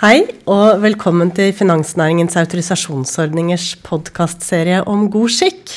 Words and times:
Hei, 0.00 0.22
og 0.48 0.78
velkommen 0.80 1.28
til 1.36 1.50
Finansnæringens 1.52 2.32
autorisasjonsordningers 2.40 3.74
podkastserie 3.84 4.78
om 4.88 5.02
god 5.12 5.28
skikk. 5.28 5.74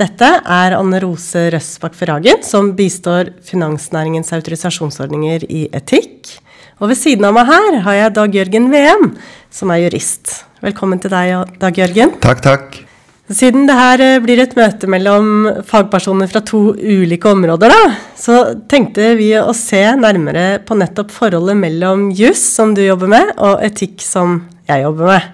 Dette 0.00 0.30
er 0.40 0.76
Anne 0.78 1.02
Rose 1.04 1.42
Røsbakk 1.52 1.92
Ferragen, 1.98 2.40
som 2.40 2.72
bistår 2.78 3.34
finansnæringens 3.44 4.32
autorisasjonsordninger 4.32 5.44
i 5.44 5.66
etikk. 5.76 6.38
Og 6.80 6.88
ved 6.94 7.02
siden 7.04 7.28
av 7.28 7.36
meg 7.36 7.52
her 7.52 7.80
har 7.84 8.00
jeg 8.00 8.16
Dag 8.22 8.40
Jørgen 8.40 8.72
VM, 8.72 9.10
som 9.52 9.76
er 9.76 9.84
jurist. 9.84 10.38
Velkommen 10.64 11.04
til 11.04 11.12
deg, 11.12 11.58
Dag 11.60 11.84
Jørgen. 11.84 12.16
Takk, 12.24 12.46
takk. 12.48 12.84
Siden 13.28 13.66
det 13.68 13.74
her 13.76 14.00
eh, 14.00 14.20
blir 14.24 14.40
et 14.40 14.54
møte 14.56 14.88
mellom 14.88 15.48
fagpersoner 15.68 16.30
fra 16.30 16.40
to 16.48 16.70
ulike 16.72 17.28
områder, 17.28 17.68
da, 17.68 17.90
så 18.16 18.38
tenkte 18.72 19.10
vi 19.18 19.34
å 19.36 19.52
se 19.56 19.82
nærmere 20.00 20.62
på 20.64 20.78
nettopp 20.80 21.12
forholdet 21.12 21.58
mellom 21.60 22.06
juss, 22.16 22.40
som 22.56 22.72
du 22.72 22.80
jobber 22.86 23.12
med, 23.12 23.34
og 23.36 23.60
etikk, 23.68 24.00
som 24.00 24.40
jeg 24.70 24.86
jobber 24.86 25.12
med. 25.12 25.28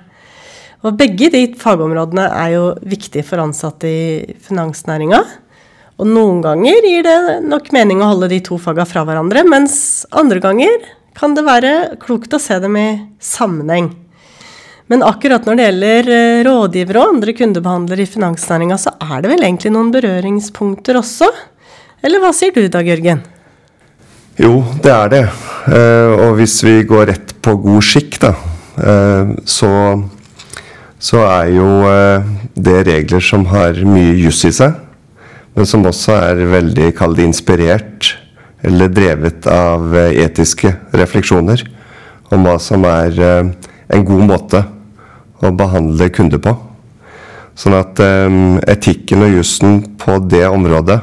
Og 0.85 0.99
begge 0.99 1.31
de 1.33 1.47
fagområdene 1.61 2.27
er 2.35 2.57
jo 2.57 2.67
viktige 2.83 3.25
for 3.25 3.45
ansatte 3.45 3.89
i 3.89 4.35
finansnæringa. 4.43 5.23
Og 6.03 6.11
noen 6.11 6.43
ganger 6.43 6.83
gir 6.83 7.07
det 7.07 7.19
nok 7.47 7.71
mening 7.73 8.03
å 8.03 8.11
holde 8.11 8.33
de 8.35 8.43
to 8.43 8.59
faga 8.59 8.85
fra 8.91 9.07
hverandre, 9.07 9.47
mens 9.47 10.03
andre 10.11 10.43
ganger 10.43 10.91
kan 11.15 11.39
det 11.39 11.47
være 11.47 11.75
klokt 12.03 12.35
å 12.35 12.43
se 12.43 12.59
dem 12.59 12.75
i 12.75 12.89
sammenheng. 13.23 13.93
Men 14.93 15.03
akkurat 15.03 15.47
når 15.49 15.57
det 15.57 15.67
gjelder 15.69 16.09
eh, 16.13 16.41
rådgivere 16.45 17.01
og 17.01 17.15
andre 17.15 17.33
kundebehandlere 17.37 18.05
i 18.05 18.11
finansnæringa, 18.11 18.77
så 18.81 18.93
er 19.01 19.23
det 19.25 19.31
vel 19.33 19.47
egentlig 19.47 19.73
noen 19.73 19.93
berøringspunkter 19.95 20.99
også? 21.01 21.31
Eller 22.05 22.21
hva 22.21 22.35
sier 22.37 22.53
du 22.53 22.67
Dag 22.69 22.89
Jørgen? 22.91 23.23
Jo, 24.37 24.59
det 24.85 24.93
er 24.93 25.15
det. 25.15 25.23
Eh, 25.73 26.13
og 26.27 26.37
hvis 26.37 26.59
vi 26.67 26.77
går 26.85 27.09
rett 27.15 27.33
på 27.41 27.57
god 27.65 27.87
skikk, 27.87 28.21
da, 28.27 28.35
eh, 28.77 29.33
så, 29.49 29.73
så 31.01 31.25
er 31.31 31.55
jo 31.57 31.71
det 32.55 32.79
regler 32.91 33.25
som 33.25 33.49
har 33.55 33.81
mye 33.89 34.13
juss 34.21 34.45
i 34.45 34.53
seg, 34.53 34.77
men 35.57 35.71
som 35.71 35.87
også 35.89 36.19
er 36.29 36.45
veldig, 36.51 36.93
kall 36.99 37.17
inspirert, 37.25 38.19
eller 38.65 38.93
drevet 38.93 39.47
av 39.49 39.93
etiske 39.97 40.73
refleksjoner 40.97 41.63
om 42.33 42.45
hva 42.45 42.57
som 42.61 42.85
er 42.89 43.17
en 43.95 44.07
god 44.07 44.25
måte 44.29 44.63
å 45.45 45.51
behandle 45.55 46.11
kunder 46.15 46.41
på. 46.43 46.55
Sånn 47.59 47.77
at 47.79 48.01
um, 48.03 48.57
etikken 48.67 49.23
og 49.27 49.37
jussen 49.37 49.83
på 50.01 50.19
det 50.27 50.45
området, 50.49 50.99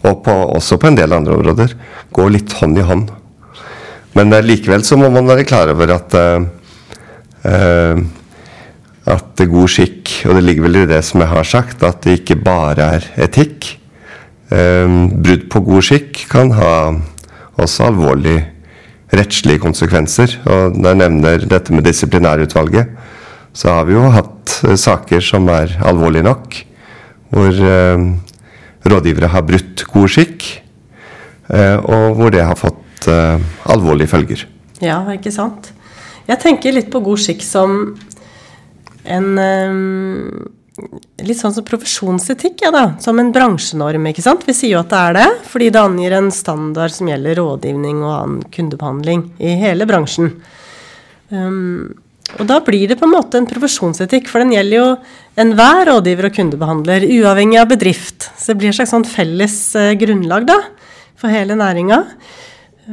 og 0.00 0.22
på, 0.24 0.36
også 0.56 0.78
på 0.80 0.88
en 0.88 0.96
del 0.96 1.12
andre 1.12 1.36
områder, 1.36 1.74
går 2.16 2.32
litt 2.36 2.54
hånd 2.60 2.80
i 2.80 2.86
hånd. 2.86 3.10
Men 4.16 4.32
uh, 4.32 4.40
likevel 4.44 4.86
så 4.86 4.96
må 5.00 5.10
man 5.12 5.28
være 5.28 5.44
klar 5.48 5.72
over 5.74 5.92
at 5.98 6.16
uh, 6.16 6.46
uh, 7.44 8.00
at 9.10 9.42
god 9.50 9.72
skikk, 9.72 10.14
og 10.28 10.36
det 10.38 10.44
ligger 10.46 10.68
vel 10.68 10.82
i 10.82 10.88
det 10.88 11.02
som 11.04 11.22
jeg 11.24 11.32
har 11.32 11.46
sagt, 11.48 11.84
at 11.84 12.00
det 12.04 12.20
ikke 12.20 12.40
bare 12.44 12.88
er 12.96 13.06
etikk. 13.26 13.76
brudd 14.50 15.44
på 15.50 15.60
god 15.62 15.84
skikk 15.86 16.24
kan 16.30 16.50
ha 16.54 16.72
også 17.62 17.86
alvorlige 17.86 18.44
rettslige 19.14 19.62
konsekvenser. 19.62 20.36
Og 20.46 20.76
når 20.76 20.92
jeg 20.92 21.00
nevner 21.02 21.46
dette 21.50 21.74
med 21.74 21.86
disiplinærutvalget, 21.86 22.90
så 23.52 23.74
har 23.74 23.88
vi 23.88 23.96
jo 23.96 24.10
hatt 24.14 24.60
uh, 24.64 24.76
saker 24.78 25.22
som 25.24 25.48
er 25.50 25.74
alvorlige 25.86 26.26
nok, 26.26 26.60
hvor 27.30 27.54
eh, 27.54 28.00
rådgivere 28.90 29.28
har 29.30 29.44
brutt 29.46 29.84
god 29.92 30.10
skikk, 30.10 30.46
eh, 31.46 31.76
og 31.78 32.16
hvor 32.18 32.32
det 32.34 32.42
har 32.42 32.58
fått 32.58 33.06
alvorlige 33.70 34.10
følger. 34.10 34.42
Ja, 34.82 34.98
ikke 35.14 35.30
sant. 35.30 35.70
Jeg 36.26 36.42
tenker 36.42 36.74
litt 36.74 36.90
på 36.90 36.98
god 37.06 37.22
skikk 37.22 37.44
som 37.46 37.94
en 39.06 39.28
Litt 41.24 41.38
sånn 41.38 41.54
som 41.54 41.64
profesjonsetikk, 41.66 42.62
ja 42.64 42.70
da. 42.74 42.84
Som 43.02 43.20
en 43.20 43.32
bransjenorm, 43.34 44.10
ikke 44.10 44.24
sant. 44.24 44.44
Vi 44.48 44.54
sier 44.56 44.76
jo 44.76 44.82
at 44.82 44.92
det 44.92 45.00
er 45.00 45.18
det, 45.18 45.28
fordi 45.50 45.70
det 45.72 45.82
angir 45.82 46.16
en 46.16 46.30
standard 46.34 46.94
som 46.94 47.10
gjelder 47.10 47.40
rådgivning 47.40 48.04
og 48.04 48.12
annen 48.16 48.44
kundebehandling 48.54 49.26
i 49.42 49.56
hele 49.60 49.88
bransjen. 49.88 50.32
Um, 51.30 51.92
og 52.38 52.46
da 52.46 52.60
blir 52.62 52.90
det 52.90 52.98
på 53.00 53.08
en 53.08 53.14
måte 53.14 53.40
en 53.40 53.48
profesjonsetikk, 53.48 54.28
for 54.30 54.42
den 54.42 54.54
gjelder 54.54 54.76
jo 54.76 54.88
enhver 55.40 55.88
rådgiver 55.88 56.28
og 56.28 56.36
kundebehandler, 56.36 57.06
uavhengig 57.18 57.58
av 57.58 57.70
bedrift. 57.72 58.28
Så 58.38 58.52
det 58.52 58.60
blir 58.60 58.70
et 58.70 58.78
slags 58.78 58.94
sånn 58.94 59.08
felles 59.08 59.56
eh, 59.78 59.96
grunnlag 59.98 60.46
da, 60.50 60.60
for 61.18 61.32
hele 61.32 61.58
næringa. 61.58 62.04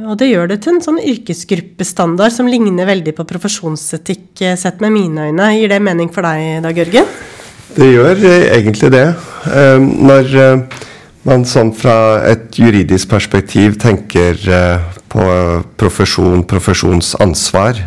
Og 0.08 0.18
det 0.20 0.28
gjør 0.30 0.50
det 0.50 0.60
til 0.62 0.76
en 0.76 0.84
sånn 0.84 1.00
yrkesgruppestandard 1.00 2.34
som 2.34 2.50
ligner 2.50 2.86
veldig 2.88 3.14
på 3.18 3.26
profesjonsetikk 3.30 4.44
eh, 4.46 4.58
sett 4.58 4.82
med 4.84 4.94
mine 4.94 5.30
øyne. 5.30 5.50
Gir 5.56 5.74
det 5.74 5.82
mening 5.86 6.10
for 6.14 6.26
deg, 6.26 6.62
Dag 6.66 6.82
Jørgen? 6.82 7.10
Det 7.76 7.84
gjør 7.92 8.22
egentlig 8.24 8.88
det. 8.92 9.08
Eh, 9.52 9.78
når 9.80 10.30
eh, 10.40 10.78
man 11.28 11.44
sånn 11.44 11.74
fra 11.76 12.22
et 12.24 12.56
juridisk 12.56 13.10
perspektiv 13.10 13.76
tenker 13.82 14.40
eh, 14.40 14.86
på 15.12 15.26
profesjon, 15.80 16.46
profesjonsansvar, 16.48 17.82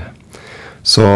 så, 0.85 1.07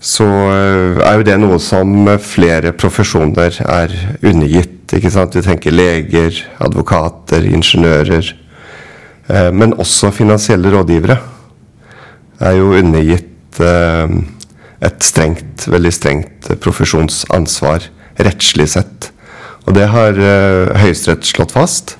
så 0.00 0.28
er 0.28 1.16
jo 1.16 1.26
det 1.28 1.38
noe 1.40 1.58
som 1.60 2.12
flere 2.20 2.74
profesjoner 2.76 3.60
er 3.64 3.96
undergitt. 4.20 4.92
ikke 4.92 5.12
sant? 5.12 5.36
Vi 5.36 5.44
tenker 5.44 5.72
leger, 5.72 6.44
advokater, 6.64 7.44
ingeniører. 7.44 8.32
Men 9.52 9.76
også 9.76 10.08
finansielle 10.16 10.72
rådgivere 10.72 11.18
er 12.40 12.56
jo 12.56 12.72
undergitt 12.78 13.60
et 14.84 15.02
strengt, 15.02 15.66
veldig 15.66 15.92
strengt 15.94 16.50
profesjonsansvar 16.62 17.88
rettslig 18.22 18.68
sett. 18.76 19.08
Og 19.66 19.74
det 19.76 19.88
har 19.90 20.18
Høyesterett 20.78 21.26
slått 21.26 21.54
fast. 21.56 21.96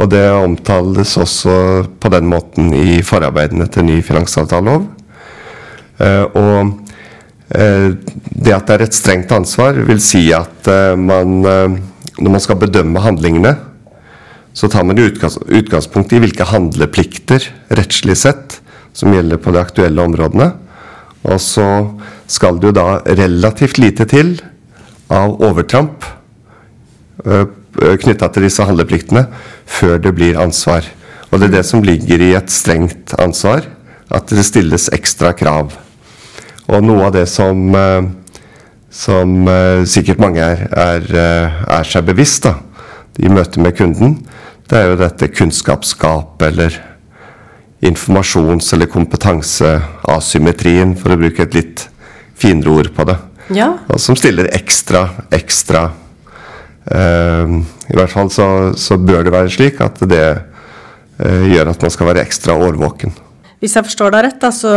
Og 0.00 0.08
det 0.10 0.24
omtales 0.32 1.14
også 1.20 1.54
på 2.00 2.10
den 2.12 2.28
måten 2.30 2.72
i 2.74 3.00
forarbeidene 3.04 3.68
til 3.70 3.86
ny 3.86 3.98
finansavtalelov. 4.04 4.86
Eh, 6.02 6.24
og 6.38 6.72
eh, 7.54 7.90
det 8.32 8.54
at 8.56 8.68
det 8.68 8.76
er 8.76 8.86
et 8.86 8.96
strengt 8.96 9.34
ansvar, 9.36 9.76
vil 9.86 10.00
si 10.02 10.24
at 10.34 10.70
eh, 10.70 10.94
man, 10.96 11.42
når 11.42 12.30
man 12.30 12.42
skal 12.42 12.60
bedømme 12.62 13.04
handlingene, 13.04 13.54
så 14.52 14.68
tar 14.68 14.84
man 14.84 15.00
utgangspunkt 15.00 16.12
i 16.12 16.20
hvilke 16.20 16.44
handleplikter 16.50 17.46
rettslig 17.72 18.18
sett 18.20 18.58
som 18.92 19.14
gjelder 19.14 19.40
på 19.40 19.54
de 19.54 19.60
aktuelle 19.62 20.04
områdene. 20.04 20.50
Og 21.22 21.38
så 21.42 21.68
skal 22.30 22.58
det 22.58 22.70
jo 22.70 22.76
da 22.76 22.88
relativt 23.06 23.78
lite 23.78 24.08
til 24.10 24.34
av 25.12 25.38
overtramp 25.44 26.06
knytta 27.72 28.28
til 28.32 28.46
disse 28.46 28.64
handlepliktene 28.66 29.26
før 29.68 30.00
det 30.02 30.12
blir 30.16 30.40
ansvar. 30.40 30.84
Og 31.30 31.40
det 31.40 31.48
er 31.48 31.54
det 31.58 31.66
som 31.68 31.84
ligger 31.84 32.20
i 32.20 32.34
et 32.36 32.52
strengt 32.52 33.14
ansvar, 33.20 33.64
at 34.12 34.28
det 34.28 34.44
stilles 34.44 34.90
ekstra 34.92 35.32
krav. 35.36 35.72
Og 36.68 36.84
noe 36.84 37.08
av 37.08 37.14
det 37.16 37.26
som, 37.30 37.74
eh, 37.74 38.02
som 38.90 39.48
sikkert 39.88 40.20
mange 40.20 40.40
er, 40.44 40.66
er, 40.68 41.08
er, 41.64 41.88
seg 41.88 42.04
bevisst 42.04 42.44
da, 42.44 42.58
i 43.18 43.28
møte 43.32 43.60
med 43.60 43.76
kunden, 43.76 44.18
det 44.68 44.78
er 44.78 44.92
jo 44.92 45.00
dette 45.00 45.28
kunnskapsgapet 45.32 46.46
eller 46.48 46.76
informasjons- 47.82 48.74
eller 48.74 48.86
kompetanseasymmetrien, 48.86 50.96
for 50.96 51.12
å 51.12 51.16
bruke 51.18 51.42
et 51.42 51.54
litt 51.56 51.88
finere 52.38 52.70
ord 52.70 52.94
på 52.94 53.04
det. 53.08 53.16
Ja. 53.52 53.78
Som 53.98 54.16
stiller 54.16 54.48
ekstra, 54.54 55.08
ekstra 55.34 55.90
eh, 56.86 57.46
I 57.90 57.94
hvert 57.98 58.12
fall 58.12 58.30
så, 58.32 58.72
så, 58.78 58.96
bør 58.96 59.24
det 59.26 59.32
være 59.34 59.50
slik 59.52 59.80
at 59.84 59.98
det 60.08 60.28
eh, 60.30 61.44
gjør 61.50 61.68
at 61.74 61.82
man 61.82 61.90
skal 61.92 62.06
være 62.12 62.22
ekstra 62.22 62.52
årvåken. 62.54 63.10
Hvis 63.62 63.76
jeg 63.76 63.84
forstår 63.90 64.10
deg 64.14 64.20
rett, 64.28 64.40
da, 64.42 64.50
så 64.54 64.72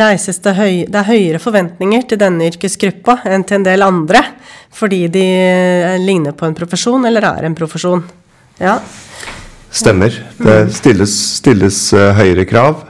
reises 0.00 0.38
det, 0.42 0.52
høy, 0.58 0.74
det 0.90 0.98
er 1.00 1.08
høyere 1.08 1.40
forventninger 1.42 2.02
til 2.10 2.18
denne 2.20 2.46
yrkesgruppa 2.50 3.14
enn 3.30 3.44
til 3.46 3.56
en 3.60 3.66
del 3.66 3.80
andre, 3.86 4.20
fordi 4.74 5.02
de 5.14 5.26
eh, 5.30 5.98
ligner 6.02 6.32
på 6.36 6.44
en 6.46 6.58
profesjon 6.58 7.06
eller 7.06 7.22
er 7.32 7.42
en 7.48 7.58
profesjon. 7.58 8.02
Ja. 8.60 8.74
Stemmer. 9.70 10.14
Det 10.38 10.56
stilles, 10.74 11.12
stilles 11.38 11.78
uh, 11.94 12.10
høyere 12.18 12.46
krav. 12.48 12.84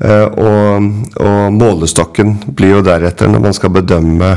Uh, 0.00 0.26
og, 0.40 0.86
og, 1.20 1.40
målestokken 1.52 2.38
blir 2.56 2.78
jo 2.78 2.84
deretter 2.84 3.28
når 3.28 3.42
man 3.44 3.56
skal 3.56 3.74
bedømme 3.74 4.30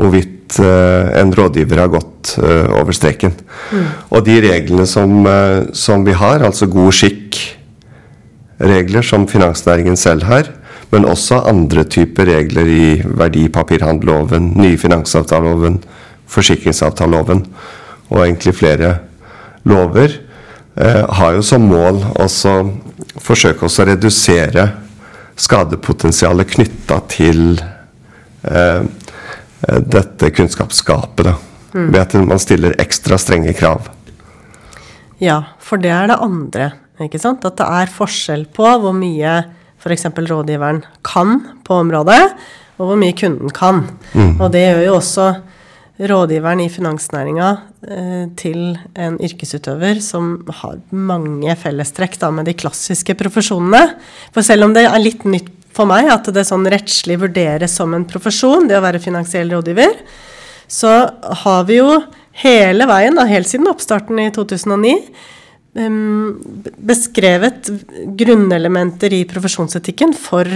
hvorvidt 0.00 0.58
uh, 0.58 1.12
en 1.20 1.30
rådgiver 1.36 1.84
har 1.84 1.92
gått 1.92 2.36
over 2.38 2.94
streken. 2.94 3.32
Mm. 3.72 3.86
Og 4.14 4.24
de 4.26 4.36
reglene 4.44 4.84
som, 4.86 5.26
som 5.74 6.04
vi 6.06 6.14
har, 6.14 6.44
altså 6.46 6.68
god 6.70 6.94
skikk, 6.94 7.38
regler 8.62 9.02
som 9.02 9.26
finansnæringen 9.26 9.98
selv 9.98 10.28
har, 10.28 10.52
men 10.92 11.08
også 11.08 11.40
andre 11.48 11.84
typer 11.88 12.28
regler 12.28 12.68
i 12.68 12.86
verdipapirhandelloven, 13.02 14.52
nye 14.60 14.78
finansavtaleloven, 14.78 15.80
forsikringsavtaleloven 16.30 17.46
og 18.10 18.20
egentlig 18.26 18.54
flere 18.58 18.96
lover, 19.68 20.18
eh, 20.18 20.31
har 20.76 21.34
jo 21.36 21.42
som 21.44 21.66
mål 21.68 21.98
å 22.16 22.26
forsøke 23.20 23.68
å 23.68 23.84
redusere 23.84 24.68
skadepotensialet 25.36 26.50
knytta 26.54 26.98
til 27.12 27.42
eh, 28.48 28.84
dette 29.62 30.30
kunnskapsgapet. 30.34 31.26
da. 31.28 31.34
Ved 31.72 32.00
at 32.00 32.14
man 32.20 32.40
stiller 32.40 32.76
ekstra 32.82 33.16
strenge 33.20 33.54
krav. 33.56 33.88
Ja, 35.22 35.38
for 35.62 35.80
det 35.80 35.92
er 35.94 36.10
det 36.10 36.20
andre. 36.20 36.72
ikke 37.00 37.20
sant? 37.20 37.44
At 37.44 37.56
det 37.60 37.68
er 37.68 37.92
forskjell 37.92 38.46
på 38.52 38.66
hvor 38.82 38.94
mye 38.96 39.38
f.eks. 39.82 40.04
rådgiveren 40.14 40.82
kan 41.02 41.40
på 41.66 41.80
området, 41.82 42.20
og 42.78 42.90
hvor 42.90 42.98
mye 43.00 43.14
kunden 43.18 43.50
kan. 43.54 43.84
Og 44.38 44.52
det 44.54 44.62
gjør 44.66 44.84
jo 44.86 44.98
også 44.98 45.28
rådgiveren 46.08 46.60
i 46.64 46.70
finansnæringa 46.72 47.48
eh, 47.86 48.24
til 48.38 48.76
en 48.98 49.18
yrkesutøver 49.22 50.00
som 50.02 50.34
har 50.62 50.80
mange 50.90 51.54
fellestrekk 51.58 52.18
da, 52.20 52.30
med 52.34 52.48
de 52.48 52.56
klassiske 52.58 53.14
profesjonene. 53.18 53.82
For 54.34 54.46
selv 54.46 54.66
om 54.66 54.74
det 54.76 54.86
er 54.88 55.02
litt 55.02 55.26
nytt 55.28 55.50
for 55.72 55.88
meg 55.88 56.10
at 56.12 56.28
det 56.34 56.44
sånn 56.48 56.66
rettslig 56.68 57.18
vurderes 57.22 57.76
som 57.78 57.94
en 57.96 58.06
profesjon, 58.08 58.68
det 58.68 58.76
å 58.78 58.84
være 58.84 59.02
finansiell 59.02 59.52
rådgiver, 59.54 59.94
så 60.68 60.90
har 61.44 61.64
vi 61.68 61.78
jo 61.78 62.02
hele 62.42 62.88
veien, 62.88 63.16
da, 63.16 63.26
helt 63.28 63.48
siden 63.48 63.70
oppstarten 63.70 64.20
i 64.20 64.28
2009, 64.34 64.94
um, 65.80 66.36
beskrevet 66.76 67.70
grunnelementer 68.20 69.16
i 69.16 69.24
profesjonsetikken 69.28 70.14
for 70.16 70.48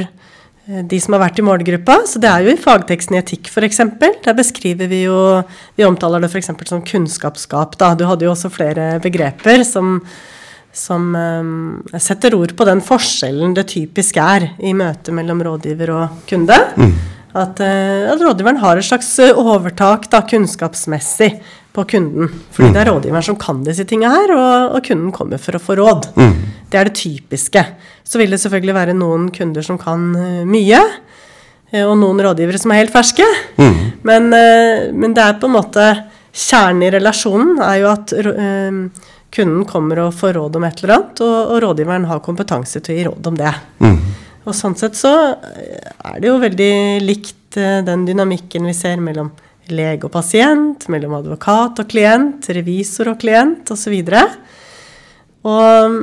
de 0.67 0.99
som 0.99 1.15
har 1.15 1.23
vært 1.23 1.39
i 1.39 1.45
målgruppa. 1.47 2.01
Så 2.11 2.21
det 2.23 2.31
er 2.31 2.43
jo 2.43 2.55
i 2.55 2.61
fagteksten 2.61 3.17
i 3.17 3.21
etikk 3.21 3.51
f.eks. 3.53 3.83
Der 4.25 4.37
beskriver 4.37 4.91
vi 4.91 5.05
jo 5.05 5.19
Vi 5.79 5.87
omtaler 5.87 6.23
det 6.23 6.31
f.eks. 6.33 6.51
som 6.67 6.83
kunnskapsskap. 6.83 7.77
Da. 7.79 7.95
Du 7.95 8.07
hadde 8.09 8.27
jo 8.27 8.33
også 8.35 8.51
flere 8.53 8.97
begreper 9.03 9.63
som, 9.67 10.01
som 10.75 11.13
um, 11.15 12.01
setter 12.03 12.35
ord 12.39 12.57
på 12.59 12.67
den 12.67 12.83
forskjellen 12.85 13.55
det 13.55 13.69
typisk 13.77 14.19
er 14.23 14.51
i 14.59 14.75
møtet 14.75 15.15
mellom 15.15 15.45
rådgiver 15.47 15.95
og 15.95 16.25
kunde. 16.31 16.59
At, 17.37 17.61
uh, 17.61 18.11
at 18.11 18.27
rådgiveren 18.27 18.59
har 18.63 18.81
et 18.81 18.89
slags 18.89 19.13
eh, 19.23 19.37
overtak 19.37 20.11
da, 20.11 20.23
kunnskapsmessig 20.27 21.35
på 21.77 21.85
kunden. 21.93 22.31
Fordi 22.55 22.73
det 22.75 22.83
er 22.83 22.91
rådgiveren 22.91 23.27
som 23.27 23.39
kan 23.41 23.63
disse 23.67 23.85
tinga 23.89 24.11
her, 24.13 24.33
og, 24.37 24.77
og, 24.77 24.81
kunden 24.87 25.13
kommer 25.15 25.41
for 25.43 25.59
å 25.59 25.63
få 25.63 25.77
råd. 25.81 26.11
Det 26.71 26.81
er 26.81 26.89
det 26.89 26.97
typiske. 26.99 27.63
Så 28.07 28.21
vil 28.21 28.33
det 28.33 28.41
selvfølgelig 28.43 28.77
være 28.77 28.97
noen 28.97 29.29
kunder 29.35 29.65
som 29.67 29.79
kan 29.81 30.09
uh, 30.17 30.43
mye. 30.49 30.81
Og 31.77 31.97
noen 31.99 32.23
rådgivere 32.23 32.61
som 32.63 32.73
er 32.73 32.85
helt 32.85 32.95
ferske. 32.95 33.27
Mm. 33.59 33.81
Men, 34.07 34.29
uh, 34.33 34.87
men, 34.95 35.17
det 35.17 35.25
er 35.25 35.41
på 35.41 35.51
en 35.51 35.59
måte 35.59 35.89
Kjernen 36.37 36.83
i 36.85 36.91
relasjonen 36.93 37.63
er 37.65 37.79
jo 37.81 37.87
at 37.89 38.13
kunden 39.33 39.63
kommer 39.65 40.03
og 40.03 40.11
får 40.19 40.35
råd 40.37 40.59
om 40.59 40.67
et 40.69 40.83
eller 40.83 40.93
annet, 40.99 41.23
og, 41.25 41.37
og 41.55 41.63
rådgiveren 41.65 42.05
har 42.11 42.21
kompetanse 42.27 42.83
til 42.85 42.93
å 42.93 42.97
gi 42.99 43.07
råd 43.07 43.31
om 43.31 43.39
det. 43.41 43.53
Mm. 43.81 43.97
Og 44.45 44.59
sånn 44.59 44.77
sett 44.77 44.99
så 45.01 45.15
er 45.33 46.19
det 46.21 46.29
jo 46.29 46.37
veldig 46.43 46.75
likt 47.07 47.57
den 47.57 48.05
dynamikken 48.05 48.69
vi 48.69 48.77
ser 48.77 49.01
mellom 49.01 49.33
lege 49.75 50.07
og 50.07 50.15
pasient, 50.15 50.89
mellom 50.93 51.19
advokat 51.19 51.83
og 51.83 51.91
klient, 51.91 52.49
revisor 52.55 53.13
og 53.13 53.21
klient 53.23 53.71
osv. 53.75 53.99
Og, 54.07 54.39
og 55.51 56.01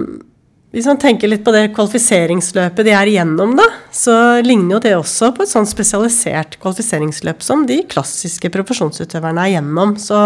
hvis 0.74 0.88
man 0.89 0.98
tenker 0.98 1.30
litt 1.30 1.44
på 1.45 1.51
det 1.54 1.68
kvalifiseringsløpet 1.75 2.88
de 2.88 2.94
er 2.98 3.10
igjennom, 3.12 3.51
da, 3.60 3.68
så 3.94 4.15
ligner 4.42 4.74
jo 4.74 4.80
det 4.81 4.94
også 4.98 5.30
på 5.38 5.44
et 5.45 5.51
sånn 5.51 5.68
spesialisert 5.69 6.57
kvalifiseringsløp 6.63 7.45
som 7.45 7.68
de 7.69 7.83
klassiske 7.86 8.50
profesjonsutøverne 8.50 9.44
er 9.44 9.51
igjennom. 9.51 9.94
Så 10.01 10.18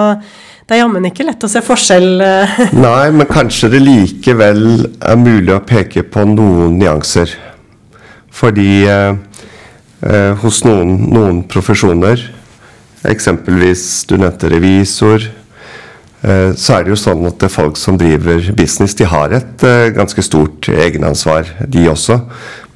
det 0.63 0.78
er 0.78 0.86
jammen 0.86 1.10
ikke 1.10 1.25
lett 1.28 1.44
å 1.44 1.50
se 1.51 1.60
forskjell. 1.60 2.07
eh. 2.24 2.62
Nei, 2.80 3.10
men 3.12 3.28
kanskje 3.28 3.74
det 3.75 3.84
likevel 3.84 4.63
er 4.88 5.19
mulig 5.19 5.51
å 5.51 5.60
peke 5.68 6.06
på 6.07 6.24
noen 6.31 6.80
nyanser. 6.80 7.36
Fordi 8.31 8.72
eh, 8.88 9.19
eh, 10.07 10.31
hos 10.45 10.63
noen, 10.63 10.95
noen 11.12 11.44
profesjoner, 11.51 12.24
eksempelvis 13.12 14.06
du 14.09 14.18
nevnte 14.19 14.50
revisor, 14.51 15.24
eh, 16.21 16.51
så 16.56 16.77
er 16.77 16.86
det 16.86 16.94
jo 16.94 17.00
sånn 17.00 17.25
at 17.30 17.45
folk 17.51 17.80
som 17.80 17.98
driver 18.00 18.51
business, 18.57 18.95
de 18.98 19.07
har 19.09 19.33
et 19.36 19.63
eh, 19.68 19.89
ganske 19.95 20.24
stort 20.25 20.69
egenansvar, 20.71 21.50
de 21.68 21.88
også. 21.92 22.19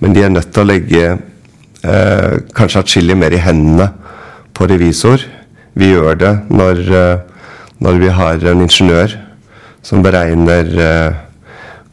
Men 0.01 0.15
de 0.15 0.25
er 0.25 0.33
nødt 0.33 0.51
til 0.53 0.63
å 0.63 0.69
legge 0.69 1.03
eh, 1.11 2.37
kanskje 2.57 2.83
atskillig 2.83 3.17
mer 3.17 3.35
i 3.35 3.41
hendene 3.41 3.91
på 4.57 4.69
revisor. 4.71 5.23
Vi 5.77 5.93
gjør 5.93 6.17
det 6.19 6.33
når, 6.51 6.81
eh, 7.01 7.43
når 7.81 8.01
vi 8.01 8.15
har 8.21 8.47
en 8.51 8.65
ingeniør 8.67 9.19
som 9.81 10.03
beregner 10.05 10.67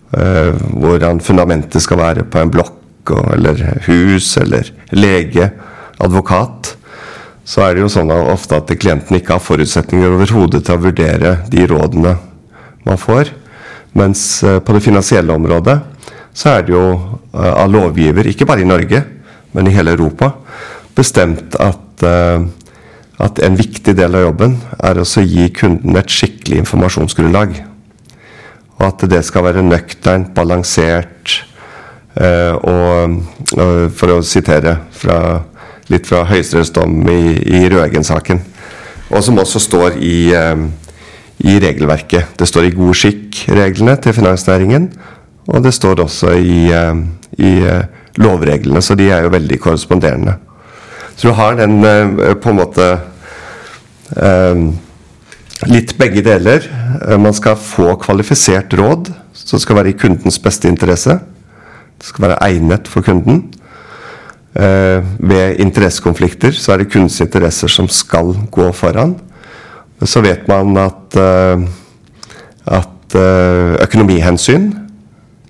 hvordan 0.09 1.19
fundamentet 1.21 1.83
skal 1.85 1.99
være 2.01 2.23
på 2.33 2.41
en 2.41 2.51
blokk, 2.53 3.11
eller 3.35 3.61
hus, 3.85 4.31
eller 4.41 4.71
lege, 4.97 5.51
advokat. 6.01 6.78
Så 7.49 7.63
er 7.65 7.75
det 7.75 7.81
jo 7.81 7.89
sånn 7.89 8.11
at 8.13 8.29
ofte 8.29 8.59
at 8.61 8.73
klienten 8.77 9.17
ikke 9.17 9.39
har 9.39 9.45
forutsetninger 9.45 10.13
overhodet 10.13 10.67
til 10.67 10.77
å 10.77 10.83
vurdere 10.83 11.31
de 11.49 11.65
rådene 11.71 12.19
man 12.85 13.01
får. 13.01 13.31
Mens 13.97 14.43
eh, 14.45 14.59
på 14.61 14.77
det 14.77 14.85
finansielle 14.85 15.33
området 15.33 15.79
så 16.37 16.59
er 16.59 16.67
det 16.67 16.75
jo 16.75 16.85
eh, 16.93 17.55
av 17.55 17.73
lovgiver, 17.73 18.29
ikke 18.29 18.47
bare 18.49 18.67
i 18.67 18.69
Norge, 18.69 19.01
men 19.57 19.69
i 19.69 19.73
hele 19.73 19.97
Europa, 19.97 20.35
bestemt 20.99 21.57
at, 21.57 22.05
eh, 22.05 22.45
at 23.25 23.41
en 23.43 23.59
viktig 23.59 23.97
del 23.97 24.21
av 24.21 24.29
jobben 24.29 24.59
er 24.77 25.01
å 25.01 25.09
gi 25.09 25.49
kunden 25.57 25.97
et 25.97 26.13
skikkelig 26.13 26.61
informasjonsgrunnlag. 26.67 27.57
Og 28.77 28.87
at 28.93 29.09
det 29.11 29.25
skal 29.27 29.49
være 29.49 29.65
nøkternt, 29.65 30.35
balansert 30.37 31.45
og 32.19 33.13
For 33.95 34.11
å 34.11 34.23
sitere 34.27 34.73
fra, 34.91 35.19
litt 35.93 36.09
fra 36.09 36.25
Høyesteretts 36.29 36.73
dom 36.77 37.01
i, 37.09 37.37
i 37.39 37.65
Røeggen-saken, 37.71 38.41
og 39.09 39.23
som 39.25 39.41
også 39.41 39.61
står 39.63 39.97
i, 40.05 40.31
eh, 40.37 40.65
i 41.49 41.57
regelverket. 41.63 42.35
Det 42.39 42.49
står 42.49 42.69
i 42.69 42.75
god 42.77 42.99
skikk-reglene 42.99 43.97
til 44.05 44.17
finansnæringen, 44.17 44.91
og 45.49 45.65
det 45.65 45.73
står 45.77 46.05
også 46.05 46.35
i, 46.37 46.59
eh, 46.77 47.01
i 47.41 47.55
eh, 47.65 47.87
lovreglene, 48.21 48.83
så 48.85 48.97
de 48.99 49.09
er 49.15 49.25
jo 49.25 49.33
veldig 49.33 49.61
korresponderende. 49.65 50.37
Så 51.17 51.31
du 51.31 51.35
har 51.35 51.57
den 51.59 51.81
på 52.39 52.51
en 52.53 52.59
måte 52.61 52.85
litt 55.67 55.97
begge 55.99 56.23
deler. 56.23 56.63
Man 57.19 57.35
skal 57.35 57.57
få 57.59 57.97
kvalifisert 57.99 58.77
råd 58.79 59.11
som 59.35 59.59
skal 59.59 59.81
være 59.81 59.91
i 59.91 59.97
kundens 59.99 60.39
beste 60.43 60.71
interesse. 60.71 61.19
Det 61.99 62.07
skal 62.07 62.29
være 62.29 62.39
egnet 62.47 62.87
for 62.87 63.03
kunden. 63.03 63.49
Eh, 64.57 65.05
Ved 65.19 65.61
interessekonflikter 65.61 66.55
så 66.57 66.73
er 66.73 66.83
det 66.83 66.93
kunstige 66.93 67.29
interesser 67.29 67.69
som 67.69 67.89
skal 67.89 68.33
gå 68.51 68.71
foran. 68.73 69.17
Så 70.05 70.23
vet 70.23 70.49
man 70.49 70.77
at, 70.77 71.17
eh, 71.17 71.67
at 72.67 73.15
eh, 73.19 73.77
økonomihensyn 73.83 74.73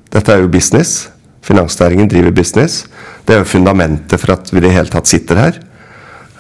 Dette 0.09 0.33
er 0.33 0.41
jo 0.41 0.49
business. 0.49 1.11
Finansnæringen 1.45 2.09
driver 2.09 2.31
business. 2.33 2.87
Det 3.27 3.35
er 3.35 3.43
jo 3.43 3.45
fundamentet 3.45 4.21
for 4.21 4.33
at 4.33 4.49
vi 4.53 4.57
i 4.57 4.63
det 4.65 4.73
hele 4.73 4.89
tatt 4.89 5.07
sitter 5.07 5.37
her. 5.37 5.59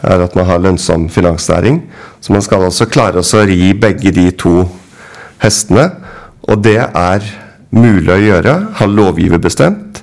er 0.02 0.22
at 0.24 0.36
man 0.36 0.46
har 0.46 0.58
lønnsom 0.58 1.08
finansnæring. 1.10 1.82
Så 2.20 2.32
man 2.32 2.42
skal 2.42 2.64
også 2.64 2.86
klare 2.86 3.18
å 3.18 3.44
ri 3.44 3.74
begge 3.74 4.10
de 4.10 4.30
to 4.30 4.68
hestene. 5.42 5.90
Og 6.48 6.62
det 6.64 6.78
er 6.78 7.20
mulig 7.70 8.12
å 8.14 8.22
gjøre. 8.22 8.54
Har 8.74 8.86
lovgiver 8.86 9.38
bestemt. 9.38 10.02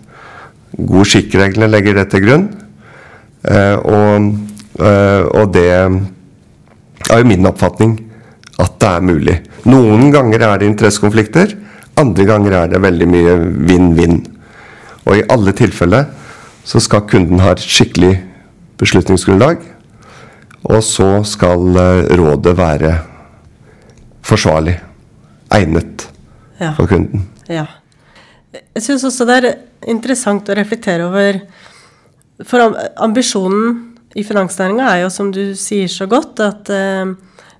God 0.77 1.07
skikkreglene 1.07 1.69
legger 1.71 1.95
det 1.99 2.09
til 2.11 2.25
grunn. 2.25 2.45
Eh, 3.45 3.75
og, 3.79 4.31
eh, 4.81 5.23
og 5.31 5.53
det 5.53 5.67
er 5.71 7.19
jo 7.21 7.27
min 7.29 7.45
oppfatning 7.47 7.97
at 8.59 8.77
det 8.81 8.89
er 8.89 9.05
mulig. 9.05 9.35
Noen 9.69 10.11
ganger 10.13 10.41
er 10.47 10.57
det 10.61 10.69
interessekonflikter. 10.71 11.55
Andre 11.99 12.25
ganger 12.27 12.57
er 12.59 12.67
det 12.73 12.81
veldig 12.83 13.07
mye 13.07 13.35
vinn-vinn. 13.69 14.19
Og 15.05 15.19
i 15.19 15.25
alle 15.31 15.53
tilfeller 15.55 16.07
så 16.65 16.81
skal 16.81 17.05
kunden 17.07 17.39
ha 17.43 17.53
et 17.53 17.61
skikkelig 17.63 18.15
beslutningsgrunnlag. 18.81 19.61
Og 20.65 20.81
så 20.83 21.09
skal 21.27 21.77
eh, 21.77 22.15
rådet 22.17 22.55
være 22.57 22.97
forsvarlig. 24.25 24.79
Egnet 25.53 26.09
Ja. 26.59 26.71
for 26.73 26.87
kunden. 26.87 27.27
Ja. 27.49 27.65
Jeg 28.75 28.83
syns 28.83 29.05
også 29.07 29.27
det 29.27 29.37
er 29.39 29.49
interessant 29.91 30.49
å 30.49 30.57
reflektere 30.57 31.07
over 31.07 31.41
For 32.45 32.75
ambisjonen 33.03 33.95
i 34.15 34.23
finansnæringa 34.23 34.87
er 34.91 35.01
jo, 35.03 35.11
som 35.11 35.31
du 35.31 35.55
sier 35.59 35.87
så 35.91 36.07
godt, 36.07 36.39
at 36.43 36.69
eh, 36.71 37.11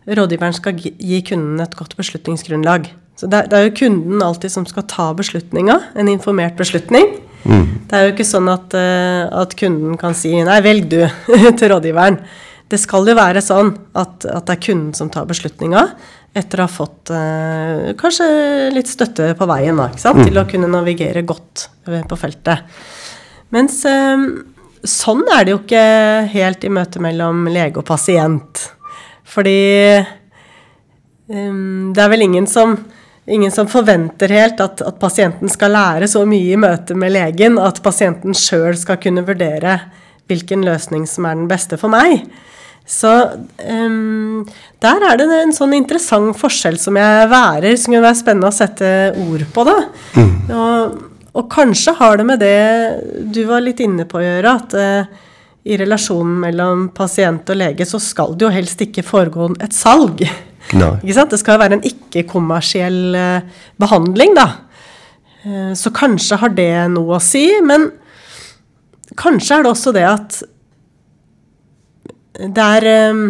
rådgiveren 0.07 0.55
skal 0.55 0.75
gi 0.79 1.19
kunden 1.27 1.59
et 1.63 1.75
godt 1.75 1.95
beslutningsgrunnlag. 1.99 2.89
Så 3.19 3.27
det 3.31 3.45
er, 3.47 3.65
jo 3.67 3.75
kunden 3.75 4.23
alltid 4.23 4.51
som 4.51 4.67
skal 4.67 4.83
ta 4.91 5.09
beslutninga, 5.15 5.77
en 5.95 6.11
informert 6.11 6.55
beslutning. 6.59 7.13
Det 7.45 7.93
er 7.93 8.07
jo 8.07 8.13
ikke 8.15 8.25
sånn 8.27 8.49
at, 8.49 8.73
eh, 8.75 9.23
at 9.29 9.55
kunden 9.59 9.97
kan 10.01 10.15
si 10.17 10.33
'nei, 10.33 10.59
velg 10.65 10.89
du' 10.89 11.07
til 11.59 11.69
rådgiveren. 11.71 12.19
Det 12.67 12.79
skal 12.81 13.05
jo 13.07 13.15
være 13.15 13.43
sånn 13.45 13.75
at, 13.93 14.25
at 14.25 14.47
det 14.47 14.55
er 14.55 14.63
kunden 14.67 14.93
som 14.97 15.11
tar 15.13 15.27
beslutninga, 15.29 15.85
etter 16.35 16.59
å 16.59 16.65
ha 16.67 16.71
fått 16.71 17.13
eh, 17.15 17.93
kanskje 17.99 18.27
litt 18.75 18.91
støtte 18.91 19.31
på 19.39 19.47
veien 19.47 19.79
da, 19.79 19.87
ikke 19.91 20.03
sant? 20.03 20.25
til 20.25 20.37
å 20.41 20.47
kunne 20.49 20.67
navigere 20.71 21.23
godt 21.27 21.69
på 21.85 22.17
feltet. 22.19 22.77
Mens 23.55 23.79
eh, 23.87 24.25
sånn 24.83 25.23
er 25.31 25.45
det 25.45 25.55
jo 25.55 25.61
ikke 25.63 25.85
helt 26.33 26.65
i 26.67 26.73
møtet 26.73 27.03
mellom 27.03 27.45
lege 27.51 27.79
og 27.81 27.87
pasient. 27.87 28.65
Fordi 29.25 29.59
um, 31.31 31.93
det 31.95 32.03
er 32.03 32.11
vel 32.11 32.25
ingen 32.27 32.47
som, 32.49 32.75
ingen 33.25 33.53
som 33.53 33.69
forventer 33.71 34.33
helt 34.35 34.61
at, 34.63 34.83
at, 34.85 34.99
pasienten 35.01 35.51
skal 35.51 35.73
lære 35.75 36.09
så 36.11 36.23
mye 36.29 36.53
i 36.53 36.59
møte 36.61 36.97
med 36.97 37.15
legen 37.15 37.57
at 37.61 37.81
pasienten 37.85 38.37
sjøl 38.37 38.77
skal 38.79 38.99
kunne 39.01 39.25
vurdere 39.25 39.79
hvilken 40.29 40.65
løsning 40.65 41.05
som 41.09 41.27
er 41.29 41.39
den 41.39 41.49
beste 41.49 41.79
for 41.81 41.93
meg. 41.93 42.27
Så 42.85 43.11
um, 43.65 44.45
der 44.83 45.03
er 45.09 45.17
det 45.17 45.25
en 45.39 45.53
sånn 45.55 45.73
interessant 45.73 46.37
forskjell 46.37 46.77
som 46.77 46.97
jeg 46.99 47.29
værer, 47.31 47.73
som 47.81 47.91
kunne 47.95 48.05
være 48.05 48.19
spennende 48.19 48.51
å 48.51 48.55
sette 48.55 48.89
ord 49.25 49.45
på. 49.53 49.65
da. 49.65 49.77
Mm. 50.13 50.33
Og, 50.53 50.99
og, 51.33 51.45
kanskje 51.51 51.95
har 51.97 52.21
det 52.21 52.27
med 52.29 52.43
det 52.45 52.59
du 53.33 53.41
var 53.49 53.65
litt 53.65 53.81
inne 53.81 54.05
på 54.09 54.21
å 54.21 54.25
gjøre, 54.25 54.53
at 54.53 54.77
uh, 54.77 55.23
i 55.65 55.79
relasjonen 55.81 56.37
mellom 56.43 56.89
pasient 56.93 57.49
og 57.49 57.57
lege 57.57 57.87
så 57.89 57.97
skal 58.01 58.37
det 58.37 58.45
jo 58.45 58.53
helst 58.53 58.85
ikke 58.85 59.05
foregå 59.05 59.49
et 59.65 59.73
salg. 59.73 60.21
Ikke 60.69 61.17
sant? 61.17 61.33
Det 61.33 61.41
skal 61.41 61.59
være 61.61 61.79
en 61.79 61.85
ikke-kommersiell 61.89 63.17
uh, 63.17 63.65
behandling, 63.81 64.37
da. 64.37 64.49
Uh, 65.41 65.73
så 65.77 65.89
kanskje 65.89 66.37
har 66.41 66.53
det 66.53 66.73
noe 66.93 67.17
å 67.17 67.23
si, 67.23 67.47
men 67.65 67.89
kanskje 69.17 69.57
er 69.57 69.65
det 69.65 69.73
også 69.73 69.93
det 69.95 70.05
at 70.05 70.43
det 72.39 72.65
er 72.79 73.11
um, 73.11 73.25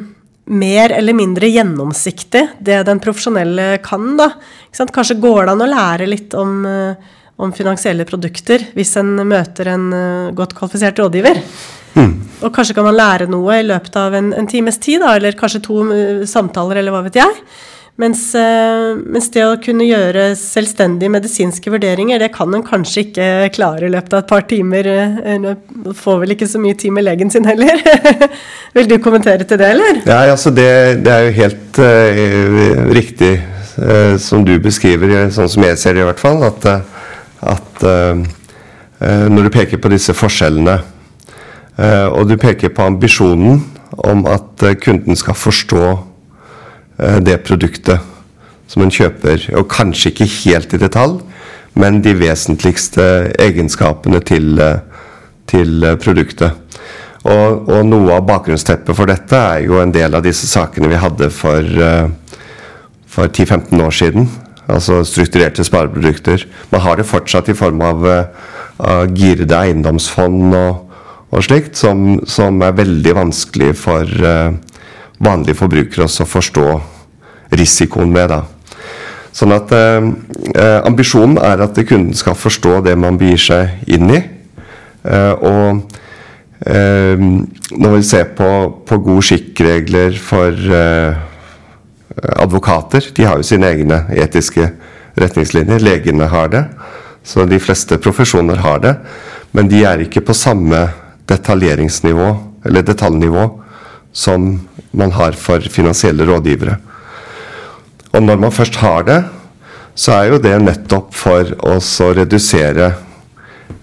mer 0.46 0.94
eller 0.94 1.18
mindre 1.18 1.50
gjennomsiktig, 1.50 2.44
det 2.60 2.84
den 2.88 3.02
profesjonelle 3.04 3.78
kan. 3.86 4.14
da. 4.20 4.32
Kanskje 4.94 5.20
går 5.22 5.46
det 5.46 5.56
an 5.56 5.66
å 5.66 5.70
lære 5.70 6.10
litt 6.10 6.36
om, 6.38 6.60
uh, 6.66 7.16
om 7.42 7.54
finansielle 7.56 8.06
produkter 8.08 8.70
hvis 8.76 8.96
en 9.02 9.16
møter 9.28 9.72
en 9.74 9.88
uh, 9.94 10.34
godt 10.38 10.56
kvalifisert 10.58 11.02
rådgiver. 11.02 11.42
Mm. 11.96 12.12
Og 12.44 12.52
kanskje 12.54 12.76
kan 12.76 12.88
man 12.88 12.98
lære 12.98 13.30
noe 13.32 13.62
i 13.62 13.66
løpet 13.66 13.96
av 14.00 14.18
en, 14.18 14.34
en 14.36 14.50
times 14.52 14.78
tid, 14.84 15.00
da, 15.04 15.16
eller 15.16 15.38
kanskje 15.40 15.64
to 15.66 15.82
uh, 15.90 16.26
samtaler, 16.30 16.82
eller 16.82 16.96
hva 16.96 17.06
vet 17.08 17.22
jeg. 17.22 17.40
Mens, 18.02 18.22
uh, 18.36 18.98
mens, 19.00 19.30
det 19.32 19.46
å 19.48 19.56
kunne 19.64 19.86
gjøre 19.88 20.34
selvstendige 20.36 21.14
medisinske 21.14 21.72
vurderinger, 21.72 22.20
det 22.20 22.34
kan 22.36 22.52
en 22.52 22.66
kanskje 22.66 23.06
ikke 23.06 23.28
klare 23.56 23.88
i 23.88 23.92
løpet 23.94 24.18
av 24.18 24.24
et 24.24 24.32
par 24.34 24.48
timer. 24.50 24.90
En 25.36 25.50
uh, 25.54 25.94
får 25.96 26.22
vel 26.24 26.36
ikke 26.36 26.50
så 26.52 26.62
mye 26.62 26.76
tid 26.80 26.96
med 26.96 27.08
legen 27.08 27.32
sin 27.32 27.48
heller. 27.48 27.80
Vil 28.76 28.90
du 28.92 28.98
kommentere 29.04 29.48
til 29.48 29.62
det, 29.62 29.70
eller? 29.78 30.02
Ja, 30.04 30.26
altså 30.34 30.52
det, 30.52 30.70
det 31.06 31.14
er 31.14 31.28
jo 31.28 31.38
helt 31.42 31.82
uh, 31.84 32.90
riktig 32.96 33.36
som 34.24 34.46
du 34.48 34.54
beskriver, 34.64 35.26
sånn 35.36 35.50
som 35.52 35.66
jeg 35.66 35.76
ser 35.76 35.98
det 35.98 36.06
i 36.06 36.06
hvert 36.08 36.22
fall, 36.22 36.46
at, 36.48 36.64
at 37.44 37.82
når 37.84 39.50
du 39.50 39.52
peker 39.52 39.82
på 39.84 39.92
disse 39.92 40.16
forskjellene 40.16 40.78
Eh, 41.76 42.08
og 42.08 42.30
du 42.30 42.38
peker 42.40 42.72
på 42.72 42.86
ambisjonen 42.88 43.60
om 44.08 44.24
at 44.32 44.64
eh, 44.64 44.78
kunden 44.80 45.18
skal 45.20 45.36
forstå 45.36 45.84
eh, 45.92 46.04
det 46.98 47.42
produktet 47.44 48.00
som 48.72 48.86
en 48.86 48.94
kjøper, 48.94 49.50
og 49.60 49.70
kanskje 49.70 50.12
ikke 50.12 50.28
helt 50.46 50.74
i 50.74 50.82
detalj, 50.82 51.20
men 51.76 52.00
de 52.04 52.16
vesentligste 52.18 53.06
egenskapene 53.42 54.22
til, 54.26 54.62
til 55.52 55.90
produktet. 56.02 56.56
Og, 57.26 57.66
og, 57.68 57.82
noe 57.90 58.14
av 58.16 58.26
bakgrunnsteppet 58.28 58.96
for 58.96 59.10
dette 59.10 59.38
er 59.38 59.66
jo 59.66 59.80
en 59.82 59.94
del 59.94 60.14
av 60.16 60.24
disse 60.26 60.48
sakene 60.48 60.92
vi 60.92 61.02
hadde 61.02 61.32
for, 61.34 61.66
for 63.10 63.32
10-15 63.32 63.82
år 63.82 63.96
siden. 63.98 64.30
Altså 64.70 65.02
strukturerte 65.06 65.66
spareprodukter. 65.66 66.46
Man 66.72 66.82
har 66.86 66.98
det 66.98 67.08
fortsatt 67.10 67.50
i 67.50 67.58
form 67.58 67.82
av, 67.86 68.06
av 68.78 69.18
girede 69.18 69.58
eiendomsfond 69.58 70.54
og, 70.54 70.96
og 71.34 71.46
slikt, 71.46 71.76
som, 71.78 72.22
som 72.30 72.62
er 72.66 72.78
veldig 72.78 73.18
vanskelig 73.18 73.74
for 73.82 74.10
vanlige 75.20 75.58
forbrukere 75.60 76.08
også 76.08 76.26
forstå 76.28 76.68
risikoen 77.56 78.12
med. 78.14 78.30
da. 78.30 78.42
Sånn 79.36 79.54
at 79.56 79.72
eh, 79.76 80.80
Ambisjonen 80.88 81.38
er 81.44 81.64
at 81.66 81.80
kunden 81.88 82.16
skal 82.16 82.38
forstå 82.40 82.82
det 82.86 82.96
man 83.00 83.20
begir 83.20 83.42
seg 83.42 83.92
inn 83.92 84.12
i. 84.12 84.24
Eh, 85.06 85.34
og 85.34 85.86
når 86.66 87.92
vi 87.92 88.06
ser 88.08 88.30
på, 88.34 88.48
på 88.88 88.98
god 89.04 89.26
skikkregler 89.28 90.16
for 90.18 90.56
advokater 92.16 93.10
De 93.14 93.26
har 93.28 93.38
jo 93.38 93.46
sine 93.46 93.68
egne 93.70 94.00
etiske 94.16 94.70
retningslinjer. 95.20 95.84
Legene 95.84 96.30
har 96.32 96.50
det. 96.50 96.64
Så 97.26 97.46
de 97.46 97.60
fleste 97.60 98.00
profesjoner 98.02 98.64
har 98.64 98.82
det. 98.82 98.96
Men 99.56 99.70
de 99.72 99.84
er 99.88 100.04
ikke 100.04 100.24
på 100.26 100.36
samme 100.36 100.88
detaljeringsnivå, 101.30 102.28
eller 102.66 102.86
detaljnivå, 102.86 103.46
som 104.16 104.54
man 104.96 105.12
har 105.12 105.36
for 105.36 105.64
finansielle 105.72 106.26
rådgivere. 106.28 106.78
Og 108.16 108.24
når 108.24 108.40
man 108.40 108.54
først 108.56 108.80
har 108.80 109.04
det, 109.08 109.20
så 109.96 110.16
er 110.16 110.32
jo 110.32 110.40
det 110.44 110.56
nettopp 110.64 111.12
for 111.16 111.52
å 111.68 111.76
redusere 112.16 112.94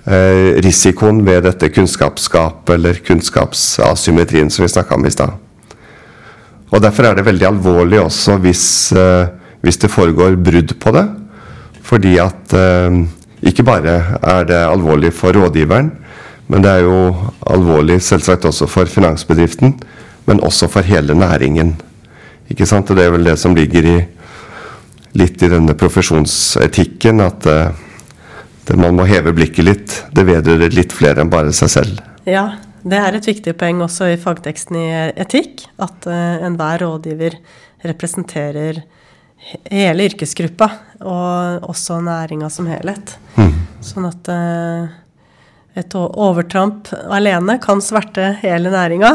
eh, 0.09 0.61
risikoen 0.65 1.21
ved 1.25 1.45
dette 1.47 1.69
kunnskapsgapet, 1.73 2.75
eller 2.77 3.01
kunnskapsasymmetrien 3.05 4.51
som 4.53 4.65
vi 4.65 4.73
snakka 4.73 4.97
om 4.97 5.09
i 5.09 5.13
stad. 5.13 5.37
Og 6.73 6.81
Derfor 6.81 7.11
er 7.11 7.17
det 7.17 7.27
veldig 7.29 7.49
alvorlig 7.51 8.01
også 8.01 8.39
hvis, 8.41 8.65
eh, 8.97 9.29
hvis 9.61 9.81
det 9.85 9.93
foregår 9.93 10.41
brudd 10.41 10.79
på 10.81 10.95
det. 10.97 11.07
Fordi 11.85 12.17
at 12.23 12.57
eh, 12.57 13.03
ikke 13.53 13.67
bare 13.69 13.97
er 14.23 14.47
det 14.49 14.61
alvorlig 14.65 15.13
for 15.17 15.37
rådgiveren, 15.37 15.91
men 16.49 16.65
det 16.65 16.71
er 16.71 16.87
jo 16.87 17.31
alvorlig 17.49 18.01
selvsagt 18.05 18.45
også 18.49 18.69
for 18.71 18.89
finansbedriften, 18.89 19.77
men 20.29 20.43
også 20.45 20.69
for 20.71 20.87
hele 20.87 21.15
næringen. 21.19 21.75
Ikke 22.53 22.67
sant? 22.69 22.91
Og 22.91 22.99
det 22.99 23.07
er 23.07 23.15
vel 23.15 23.27
det 23.27 23.39
som 23.41 23.57
ligger 23.57 23.89
i, 23.89 23.97
litt 25.19 25.43
i 25.43 25.51
denne 25.53 25.75
profesjonsetikken, 25.79 27.23
at 27.25 27.49
uh, 27.51 28.77
man 28.79 28.97
må 28.97 29.07
heve 29.09 29.35
blikket 29.37 29.67
litt. 29.67 29.97
Det 30.15 30.27
vedrører 30.29 30.75
litt 30.75 30.95
flere 30.95 31.25
enn 31.25 31.33
bare 31.33 31.55
seg 31.57 31.73
selv. 31.73 32.01
Ja, 32.29 32.47
det 32.83 32.99
er 32.99 33.19
et 33.19 33.29
viktig 33.29 33.55
poeng 33.59 33.83
også 33.85 34.13
i 34.13 34.21
fagteksten 34.21 34.79
i 34.79 34.89
etikk, 35.25 35.67
at 35.83 36.09
uh, 36.09 36.43
enhver 36.47 36.85
rådgiver 36.85 37.39
representerer 37.87 38.83
hele 39.67 40.07
yrkesgruppa, 40.07 40.69
og 41.03 41.71
også 41.73 41.99
næringa 42.05 42.51
som 42.53 42.69
helhet. 42.71 43.17
Mm. 43.35 43.55
Sånn 43.83 44.07
at 44.07 44.31
uh, 44.31 44.93
et 45.79 45.95
overtramp 45.99 46.93
alene 47.11 47.57
kan 47.63 47.81
sverte 47.83 48.35
hele 48.43 48.71
næringa. 48.73 49.13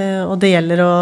Eh, 0.00 0.22
og 0.24 0.38
det 0.40 0.52
gjelder 0.54 0.82
å 0.84 0.94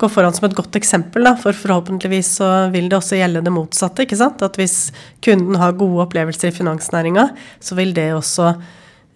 gå 0.00 0.08
foran 0.12 0.34
som 0.36 0.48
et 0.48 0.56
godt 0.56 0.76
eksempel, 0.78 1.24
da, 1.24 1.34
for 1.40 1.56
forhåpentligvis 1.56 2.34
så 2.40 2.48
vil 2.72 2.88
det 2.90 2.98
også 2.98 3.18
gjelde 3.20 3.44
det 3.44 3.52
motsatte. 3.54 4.04
ikke 4.04 4.18
sant? 4.18 4.42
At 4.44 4.58
hvis 4.60 4.90
kunden 5.24 5.58
har 5.60 5.76
gode 5.78 6.04
opplevelser 6.06 6.52
i 6.52 6.56
finansnæringa, 6.56 7.28
så 7.60 7.78
vil 7.78 7.94
det 7.96 8.10
også 8.16 8.50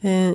eh, 0.05 0.33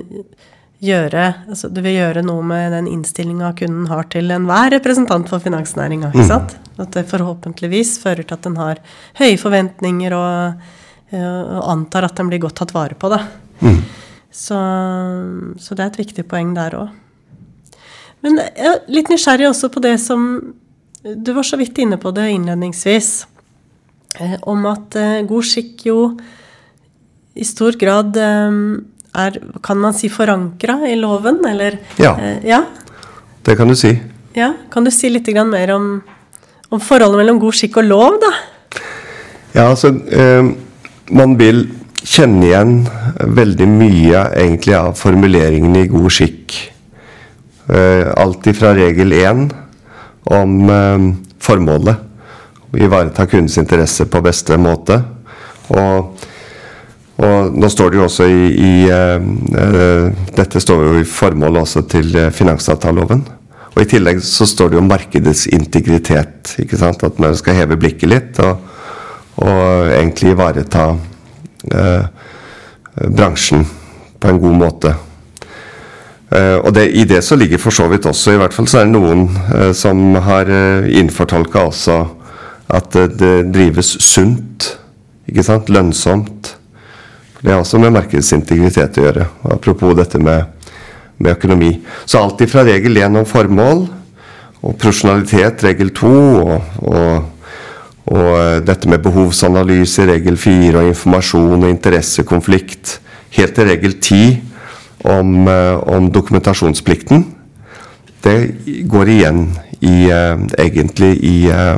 gjøre 0.86 1.22
altså 1.48 1.70
Det 1.72 1.80
vil 1.80 1.96
gjøre 1.96 2.22
noe 2.26 2.42
med 2.44 2.74
den 2.74 2.88
innstillinga 2.90 3.54
kunden 3.56 3.86
har 3.88 4.08
til 4.12 4.28
enhver 4.34 4.74
representant 4.74 5.28
for 5.32 5.40
finansnæringa. 5.42 6.12
ikke 6.12 6.26
mm. 6.26 6.28
sant? 6.28 6.56
At 6.76 6.92
det 6.92 7.06
forhåpentligvis 7.08 7.96
fører 8.02 8.26
til 8.26 8.36
at 8.36 8.44
den 8.44 8.58
har 8.60 8.82
høye 9.16 9.38
forventninger 9.40 10.16
og, 10.16 10.68
eh, 11.10 11.42
og 11.56 11.70
antar 11.72 12.08
at 12.08 12.20
den 12.20 12.28
blir 12.32 12.44
godt 12.44 12.60
tatt 12.60 12.76
vare 12.76 12.98
på. 12.98 13.10
da. 13.12 13.22
Mm. 13.64 13.80
Så, 14.30 14.58
så, 15.58 15.74
det 15.74 15.82
er 15.82 15.90
et 15.94 16.00
viktig 16.02 16.26
poeng 16.28 16.52
der 16.56 16.76
òg. 16.76 16.94
Men 18.26 18.40
jeg 18.42 18.66
er 18.72 18.80
litt 18.90 19.10
nysgjerrig 19.12 19.46
også 19.52 19.70
på 19.70 19.82
det 19.84 19.96
som 20.02 20.24
Du 21.06 21.30
var 21.36 21.46
så 21.46 21.54
vidt 21.60 21.78
inne 21.78 22.00
på 22.02 22.10
det 22.10 22.24
innledningsvis. 22.34 23.10
Eh, 24.18 24.34
om 24.50 24.64
at 24.66 24.96
eh, 24.98 25.22
god 25.28 25.46
skikk 25.46 25.84
jo 25.86 26.00
i 27.36 27.44
stor 27.46 27.76
grad 27.78 28.16
eh, 28.18 28.58
er, 29.16 29.38
kan 29.62 29.78
man 29.78 29.94
si, 29.94 30.10
forankra 30.10 30.80
i 30.88 30.96
loven, 30.98 31.38
eller 31.46 31.78
Ja. 32.00 32.16
ja? 32.42 32.64
Det 33.46 33.54
kan 33.56 33.70
du 33.70 33.76
si. 33.78 33.94
Ja, 34.34 34.50
Kan 34.72 34.84
du 34.84 34.90
si 34.90 35.08
litt 35.08 35.28
mer 35.46 35.70
om, 35.76 36.02
om 36.68 36.80
forholdet 36.80 37.22
mellom 37.22 37.38
god 37.40 37.54
skikk 37.54 37.78
og 37.78 37.84
lov, 37.84 38.18
da? 38.20 38.32
Ja, 39.54 39.70
altså 39.70 39.94
Man 41.08 41.38
vil 41.38 41.68
kjenne 42.02 42.44
igjen 42.44 42.74
veldig 43.22 43.68
mye 43.70 44.26
egentlig 44.34 44.74
av 44.74 44.96
formuleringene 44.98 45.86
i 45.86 45.88
god 45.88 46.10
skikk. 46.10 46.75
Uh, 47.66 48.12
alt 48.14 48.46
ifra 48.46 48.74
regel 48.76 49.12
1 49.16 49.46
om 50.36 50.70
uh, 50.70 51.06
formålet. 51.42 52.02
Ivareta 52.76 53.26
kundens 53.26 53.58
interesse 53.58 54.06
på 54.10 54.20
beste 54.22 54.58
måte. 54.60 55.00
Og, 55.74 56.26
og 57.16 57.56
nå 57.56 57.70
står 57.72 57.90
det 57.90 57.98
jo 57.98 58.04
også 58.06 58.28
i, 58.28 58.44
i 58.54 58.74
uh, 58.92 60.12
Dette 60.36 60.62
står 60.62 60.84
jo 60.84 61.00
i 61.00 61.08
formålet 61.08 61.64
også 61.64 61.86
til 61.90 62.20
finansavtaleloven. 62.34 63.24
Og 63.76 63.82
I 63.84 63.88
tillegg 63.90 64.22
så 64.24 64.46
står 64.48 64.72
det 64.72 64.78
jo 64.78 64.86
markedets 64.86 65.44
integritet. 65.52 66.54
ikke 66.62 66.78
sant? 66.80 67.02
At 67.04 67.18
man 67.20 67.36
skal 67.36 67.58
heve 67.58 67.76
blikket 67.76 68.08
litt 68.08 68.38
og, 68.40 68.62
og 69.44 69.90
egentlig 69.92 70.32
ivareta 70.32 70.86
eh, 71.68 72.06
bransjen 73.04 73.66
på 74.16 74.30
en 74.30 74.40
god 74.40 74.56
måte. 74.56 74.94
Uh, 76.26 76.58
og 76.58 76.72
det, 76.74 76.88
I 76.90 77.04
det 77.06 77.20
så 77.22 77.36
ligger 77.38 77.60
for 77.62 77.70
så 77.70 77.84
vidt 77.86 78.06
også, 78.10 78.32
i 78.34 78.38
hvert 78.40 78.54
fall 78.54 78.66
så 78.66 78.80
er 78.80 78.88
det 78.88 78.96
noen 78.96 79.28
uh, 79.30 79.70
som 79.76 80.00
har 80.26 80.48
uh, 80.50 80.88
innfortolka 80.90 81.62
også 81.68 82.00
at 82.74 82.96
det 83.20 83.52
drives 83.54 83.92
sunt. 84.02 84.72
Ikke 85.30 85.44
sant? 85.46 85.70
Lønnsomt. 85.70 86.56
Det 87.38 87.52
har 87.52 87.60
også 87.62 87.78
med 87.78 87.94
markedsintegritet 87.94 88.98
å 88.98 89.04
gjøre. 89.04 89.26
Apropos 89.54 89.94
dette 89.94 90.18
med, 90.18 90.48
med 91.22 91.36
økonomi. 91.36 91.76
Så 92.10 92.18
alt 92.18 92.42
fra 92.50 92.64
regel 92.66 92.98
1 92.98 93.20
om 93.20 93.28
formål 93.28 93.84
og 94.66 94.74
profesjonalitet, 94.82 95.62
regel 95.62 95.92
2, 95.94 96.10
og, 96.42 96.82
og, 96.90 97.54
og 98.10 98.66
dette 98.66 98.90
med 98.90 99.04
behovsanalyse, 99.04 100.08
regel 100.10 100.34
4, 100.42 100.74
og 100.80 100.90
informasjon 100.90 101.60
og 101.60 101.70
interessekonflikt, 101.70 102.96
helt 103.38 103.54
til 103.54 103.70
regel 103.70 103.94
10 104.00 104.55
om, 105.06 105.48
eh, 105.48 105.76
om 105.88 106.10
dokumentasjonsplikten, 106.12 107.24
det 108.24 108.36
går 108.90 109.08
igjen 109.08 109.44
i, 109.80 110.08
uh, 110.10 110.40
egentlig 110.58 111.12
i, 111.22 111.50
uh, 111.52 111.76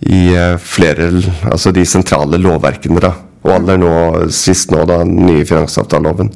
i 0.00 0.34
flere 0.58 1.06
Altså 1.48 1.70
de 1.72 1.84
sentrale 1.86 2.36
lovverkene, 2.36 3.00
da. 3.00 3.14
Og 3.46 3.54
aller 3.54 3.78
nå, 3.80 3.92
sist 4.34 4.72
nå, 4.74 4.82
da, 4.90 4.98
den 5.00 5.22
nye 5.24 5.46
finansavtaleloven. 5.48 6.28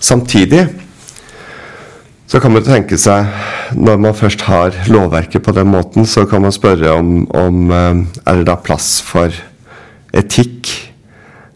Samtidig 0.00 0.62
så 2.30 2.40
kan 2.40 2.54
man 2.54 2.64
tenke 2.64 2.96
seg, 2.96 3.28
når 3.76 4.00
man 4.00 4.16
først 4.16 4.46
har 4.46 4.78
lovverket 4.88 5.44
på 5.44 5.52
den 5.52 5.68
måten, 5.68 6.06
så 6.08 6.24
kan 6.24 6.40
man 6.46 6.54
spørre 6.54 6.94
om, 6.96 7.26
om 7.28 7.68
er 7.74 8.40
det 8.40 8.46
da 8.48 8.56
plass 8.56 9.02
for 9.04 9.34
etikk 10.16 10.93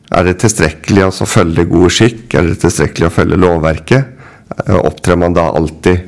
er 0.08 0.24
det 0.24 0.38
tilstrekkelig 0.40 1.08
å 1.08 1.28
følge 1.28 1.66
god 1.68 1.92
skikk? 1.92 2.22
Er 2.38 2.48
det 2.48 2.60
tilstrekkelig 2.62 3.08
å 3.08 3.12
følge 3.12 3.40
lovverket? 3.40 4.14
Eh, 4.64 4.78
opptrer 4.78 5.18
man 5.20 5.36
da 5.36 5.50
alltid 5.52 6.00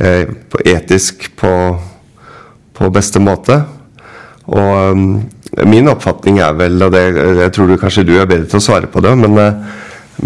eh, 0.00 0.30
etisk 0.64 1.28
på, 1.40 1.52
på, 2.76 2.90
beste 2.94 3.20
måte? 3.20 3.60
Og 4.50 4.96
um, 4.96 5.04
min 5.68 5.90
oppfatning 5.92 6.40
er 6.42 6.56
vel, 6.58 6.80
og 6.82 6.94
det, 6.96 7.04
jeg 7.42 7.52
tror 7.54 7.68
du, 7.68 7.76
kanskje 7.78 8.06
du 8.08 8.14
er 8.16 8.30
bedre 8.30 8.48
til 8.50 8.58
å 8.58 8.64
svare 8.64 8.88
på 8.90 9.02
det, 9.04 9.12
men, 9.20 9.36
uh, 9.36 9.60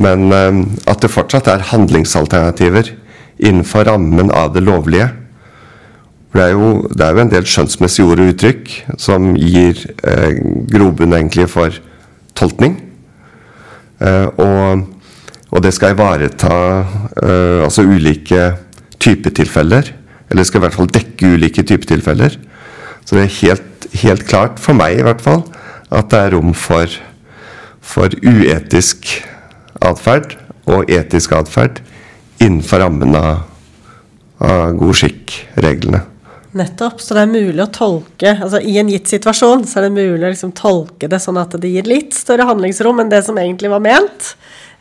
men 0.01 0.31
um, 0.31 0.63
at 0.89 1.03
det 1.03 1.13
fortsatt 1.13 1.51
er 1.51 1.67
handlingsalternativer 1.75 2.95
innenfor 3.43 3.91
rammen 3.91 4.31
av 4.31 4.55
det 4.55 4.63
lovlige. 4.65 5.11
Det 6.35 6.43
er 6.43 6.55
jo, 6.55 6.71
det 6.91 7.05
er 7.05 7.15
jo 7.15 7.23
en 7.23 7.31
del 7.31 7.45
skjønnsmessige 7.47 8.07
ord 8.11 8.23
og 8.23 8.31
uttrykk 8.33 8.71
som 8.99 9.35
gir 9.39 9.79
eh, 10.03 10.41
grobunn 10.67 11.15
egentlig 11.15 11.47
for 11.53 11.77
tolkning. 12.35 12.75
Uh, 14.01 14.29
og, 14.41 14.85
og, 15.51 15.61
det 15.63 15.75
skal 15.75 15.95
ivareta 15.95 16.55
uh, 16.83 17.65
altså 17.65 17.85
ulike 17.87 18.49
typetilfeller. 19.01 19.93
Eller 20.31 20.47
skal 20.47 20.61
i 20.61 20.65
hvert 20.67 20.77
fall 20.77 20.91
dekke 20.93 21.35
ulike 21.37 21.63
typetilfeller. 21.63 22.39
Så 23.05 23.17
det 23.17 23.27
er 23.27 23.37
helt, 23.41 23.89
helt, 24.03 24.25
klart, 24.27 24.59
for 24.63 24.77
meg 24.77 24.99
i 24.99 25.05
hvert 25.05 25.21
fall, 25.23 25.45
at 25.93 26.09
det 26.11 26.21
er 26.21 26.35
rom 26.35 26.55
for, 26.57 26.89
for 27.85 28.17
uetisk 28.25 29.11
atferd 29.85 30.39
og 30.65 30.89
etisk 30.89 31.35
atferd 31.37 31.83
innenfor 32.41 32.81
rammen 32.81 33.13
av, 33.19 33.45
av 34.41 34.73
god 34.81 34.97
skikk-reglene. 35.03 36.01
Nettopp. 36.55 37.01
Så 37.03 37.17
det 37.17 37.25
er 37.25 37.33
mulig 37.33 37.63
å 37.65 37.71
tolke 37.75 38.37
altså 38.37 38.61
I 38.63 38.79
en 38.79 38.91
gitt 38.93 39.11
situasjon 39.11 39.67
så 39.67 39.81
er 39.81 39.89
det 39.89 39.97
mulig 39.97 40.23
å 40.23 40.31
liksom 40.31 40.55
tolke 40.57 41.11
det 41.11 41.19
sånn 41.23 41.41
at 41.41 41.57
det 41.61 41.73
gir 41.73 41.89
litt 41.91 42.15
større 42.15 42.47
handlingsrom 42.47 43.03
enn 43.03 43.11
det 43.11 43.25
som 43.27 43.39
egentlig 43.41 43.73
var 43.73 43.83
ment. 43.83 44.35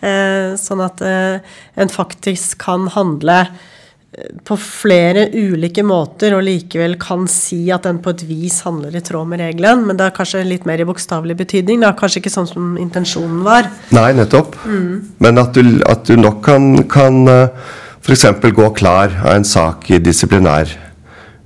Eh, 0.03 0.53
sånn 0.59 0.83
at 0.83 1.01
eh, 1.01 1.55
en 1.79 1.89
faktisk 1.89 2.59
kan 2.61 2.85
handle 2.93 3.37
eh, 3.45 4.29
på 4.45 4.57
flere 4.59 5.29
ulike 5.31 5.85
måter 5.87 6.35
og 6.37 6.43
likevel 6.45 6.97
kan 7.01 7.25
si 7.31 7.61
at 7.73 7.87
den 7.87 8.03
på 8.03 8.13
et 8.13 8.25
vis 8.27 8.59
handler 8.67 8.93
i 8.93 9.03
tråd 9.05 9.31
med 9.31 9.41
regelen. 9.41 9.85
Men 9.87 9.97
det 9.97 10.09
er 10.09 10.17
kanskje 10.19 10.43
litt 10.45 10.67
mer 10.69 10.83
i 10.83 10.87
bokstavelig 10.89 11.39
betydning. 11.41 11.81
Det 11.81 11.89
er 11.89 11.99
kanskje 12.03 12.21
ikke 12.21 12.35
sånn 12.35 12.51
som 12.51 12.77
intensjonen 12.81 13.41
var. 13.47 13.71
Nei, 13.95 14.11
nettopp. 14.19 14.59
Mm. 14.67 15.15
Men 15.23 15.41
at 15.41 15.57
du, 15.57 15.79
at 15.89 16.05
du, 16.05 16.17
nok 16.19 16.43
kan, 16.45 16.73
kan 16.91 17.23
eh, 17.31 17.69
f.eks. 18.03 18.27
gå 18.43 18.73
klar 18.77 19.23
av 19.23 19.37
en 19.37 19.47
sak 19.47 19.89
i 19.89 20.03
disiplinær 20.03 20.77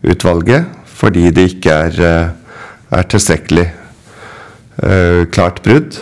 utvalget 0.06 0.74
fordi 0.98 1.30
det 1.34 1.52
ikke 1.52 1.74
er, 1.88 1.98
eh, 2.02 2.30
er 2.98 3.04
tilstrekkelig 3.12 3.68
uh, 4.82 5.26
klart 5.30 5.60
brudd. 5.62 6.00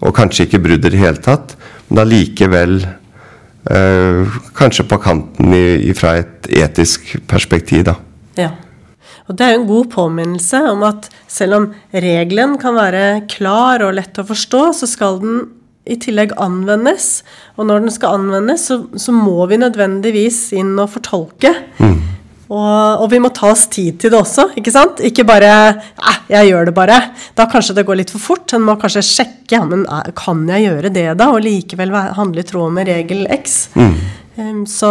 Og 0.00 0.14
kanskje 0.16 0.46
ikke 0.46 0.62
brudd 0.64 0.86
i 0.86 0.92
det 0.94 1.00
hele 1.00 1.20
tatt, 1.20 1.56
men 1.88 2.00
allikevel 2.04 2.78
uh, 2.86 4.38
kanskje 4.56 4.86
på 4.88 5.00
kanten 5.02 5.52
i, 5.52 5.92
fra 5.98 6.14
et 6.22 6.48
etisk 6.62 7.18
perspektiv, 7.28 7.84
da. 7.90 7.98
Ja. 8.38 8.54
Og 9.28 9.36
det 9.36 9.44
er 9.44 9.52
jo 9.52 9.60
en 9.60 9.68
god 9.68 9.90
påminnelse 9.92 10.62
om 10.70 10.86
at 10.88 11.10
selv 11.28 11.58
om 11.58 11.68
regelen 11.92 12.56
kan 12.60 12.78
være 12.78 13.26
klar 13.28 13.84
og 13.84 13.98
lett 13.98 14.20
å 14.20 14.24
forstå, 14.24 14.62
så 14.78 14.88
skal 14.88 15.20
den 15.20 15.40
i 15.88 15.96
tillegg 16.00 16.32
anvendes. 16.40 17.22
Og 17.56 17.68
når 17.68 17.84
den 17.84 17.92
skal 17.92 18.20
anvendes, 18.20 18.68
så, 18.70 18.80
så 18.96 19.12
må 19.12 19.42
vi 19.50 19.60
nødvendigvis 19.60 20.46
inn 20.56 20.76
og 20.80 20.94
fortolke. 20.96 21.52
Mm. 21.80 21.98
Og, 22.48 23.02
og, 23.02 23.06
vi 23.12 23.18
må 23.20 23.28
ta 23.36 23.50
oss 23.52 23.66
tid 23.68 23.98
til 24.00 24.12
det 24.12 24.16
også, 24.22 24.46
ikke 24.56 24.72
sant? 24.72 25.02
Ikke 25.04 25.26
bare 25.28 25.50
eh, 25.68 26.20
'jeg 26.32 26.48
gjør 26.48 26.70
det 26.70 26.74
bare'. 26.76 27.00
Da 27.36 27.44
kanskje 27.44 27.74
det 27.76 27.84
går 27.84 28.00
litt 28.00 28.10
for 28.10 28.24
fort. 28.24 28.54
En 28.56 28.64
må 28.64 28.76
kanskje 28.80 29.04
sjekke 29.04 29.58
ja, 29.58 29.64
men 29.64 29.84
kan 30.16 30.46
jeg 30.48 30.64
gjøre 30.64 30.92
det 30.92 31.18
da, 31.20 31.28
og 31.28 31.44
likevel 31.44 31.92
handle 31.92 32.40
i 32.40 32.48
tråd 32.48 32.72
med 32.72 32.88
regel 32.88 33.26
X. 33.28 33.68
Mm. 33.76 33.94
Um, 34.38 34.66
så 34.66 34.90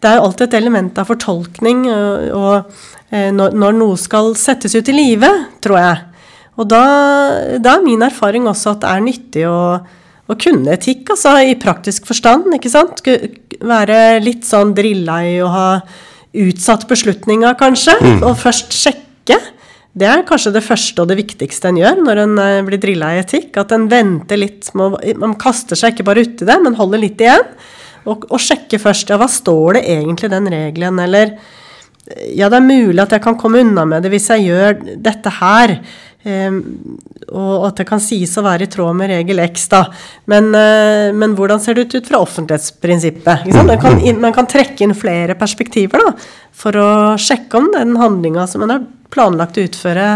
det 0.00 0.08
er 0.08 0.20
alltid 0.22 0.48
et 0.48 0.60
element 0.60 0.98
av 0.98 1.08
fortolkning 1.08 1.88
og, 1.90 2.28
og 2.30 3.10
når, 3.10 3.56
når, 3.56 3.72
noe 3.74 3.96
skal 3.96 4.34
settes 4.36 4.76
ut 4.76 4.88
i 4.88 4.94
livet, 4.94 5.48
tror 5.64 5.80
jeg. 5.80 6.02
Og 6.58 6.68
da, 6.68 6.82
da, 7.58 7.76
er 7.76 7.84
min 7.84 8.02
erfaring 8.04 8.48
også 8.50 8.74
at 8.74 8.82
det 8.82 8.90
er 8.90 9.04
nyttig 9.04 9.44
å, 9.48 9.60
å 10.28 10.36
kunne 10.36 10.74
etikk, 10.76 11.14
altså 11.14 11.36
i 11.40 11.56
praktisk 11.60 12.08
forstand. 12.08 12.50
ikke 12.54 12.72
sant? 12.72 13.00
Være 13.60 14.20
litt 14.20 14.44
sånn 14.46 14.74
drilla 14.76 15.22
i 15.24 15.38
å 15.40 15.48
ha 15.52 15.68
utsatt 16.36 16.88
beslutninga, 16.88 17.54
kanskje, 17.58 17.94
mm. 18.00 18.18
og 18.26 18.36
først 18.40 18.74
sjekke. 18.76 19.38
Det 19.98 20.06
er 20.06 20.26
kanskje 20.28 20.52
det 20.54 20.62
første 20.62 21.02
og 21.02 21.08
det 21.10 21.16
viktigste 21.18 21.70
en 21.70 21.78
gjør 21.80 22.02
når 22.04 22.20
en 22.22 22.40
eh, 22.42 22.60
blir 22.66 22.80
drilla 22.82 23.14
i 23.16 23.22
etikk. 23.22 23.56
At 23.60 23.72
en 23.74 23.88
venter 23.90 24.38
litt, 24.40 24.68
man 24.74 25.36
kaster 25.40 25.78
seg 25.78 25.96
ikke 25.96 26.06
bare 26.10 26.26
uti 26.26 26.46
det, 26.46 26.58
men 26.62 26.78
holder 26.78 27.02
litt 27.02 27.22
igjen. 27.24 27.46
Og, 28.08 28.28
og 28.30 28.40
sjekker 28.40 28.80
først 28.80 29.10
ja, 29.10 29.18
hva 29.20 29.26
står 29.28 29.78
det 29.78 29.86
egentlig 29.96 30.28
i 30.28 30.34
den 30.36 30.52
regelen, 30.52 31.00
eller 31.02 31.34
ja, 32.32 32.48
det 32.48 32.56
er 32.56 32.64
mulig 32.64 33.02
at 33.02 33.12
jeg 33.12 33.24
kan 33.24 33.36
komme 33.36 33.60
unna 33.60 33.84
med 33.88 34.04
det 34.04 34.12
hvis 34.14 34.30
jeg 34.32 34.46
gjør 34.48 34.78
dette 35.04 35.32
her. 35.40 35.74
Um, 36.28 36.98
og 37.32 37.68
at 37.68 37.78
det 37.80 37.86
kan 37.88 38.00
sies 38.02 38.34
å 38.36 38.42
være 38.44 38.66
i 38.66 38.70
tråd 38.70 38.96
med 38.98 39.08
regel 39.08 39.40
X, 39.46 39.68
da. 39.72 39.84
Men, 40.28 40.50
uh, 40.52 41.08
men 41.16 41.32
hvordan 41.38 41.62
ser 41.62 41.78
det 41.78 41.86
ut 41.94 42.08
fra 42.10 42.20
offentlighetsprinsippet? 42.24 43.46
Man 43.54 43.70
kan, 43.80 43.96
man, 44.20 44.34
kan, 44.36 44.48
trekke 44.50 44.84
inn 44.84 44.96
flere 44.98 45.38
perspektiver 45.38 46.04
da, 46.04 46.12
for 46.52 46.76
å 46.76 46.90
sjekke 47.20 47.62
om 47.62 47.70
den 47.72 47.96
handlinga 48.00 48.44
som 48.50 48.66
en 48.66 48.74
har 48.74 48.84
planlagt 49.14 49.56
å 49.56 49.64
utføre, 49.64 50.08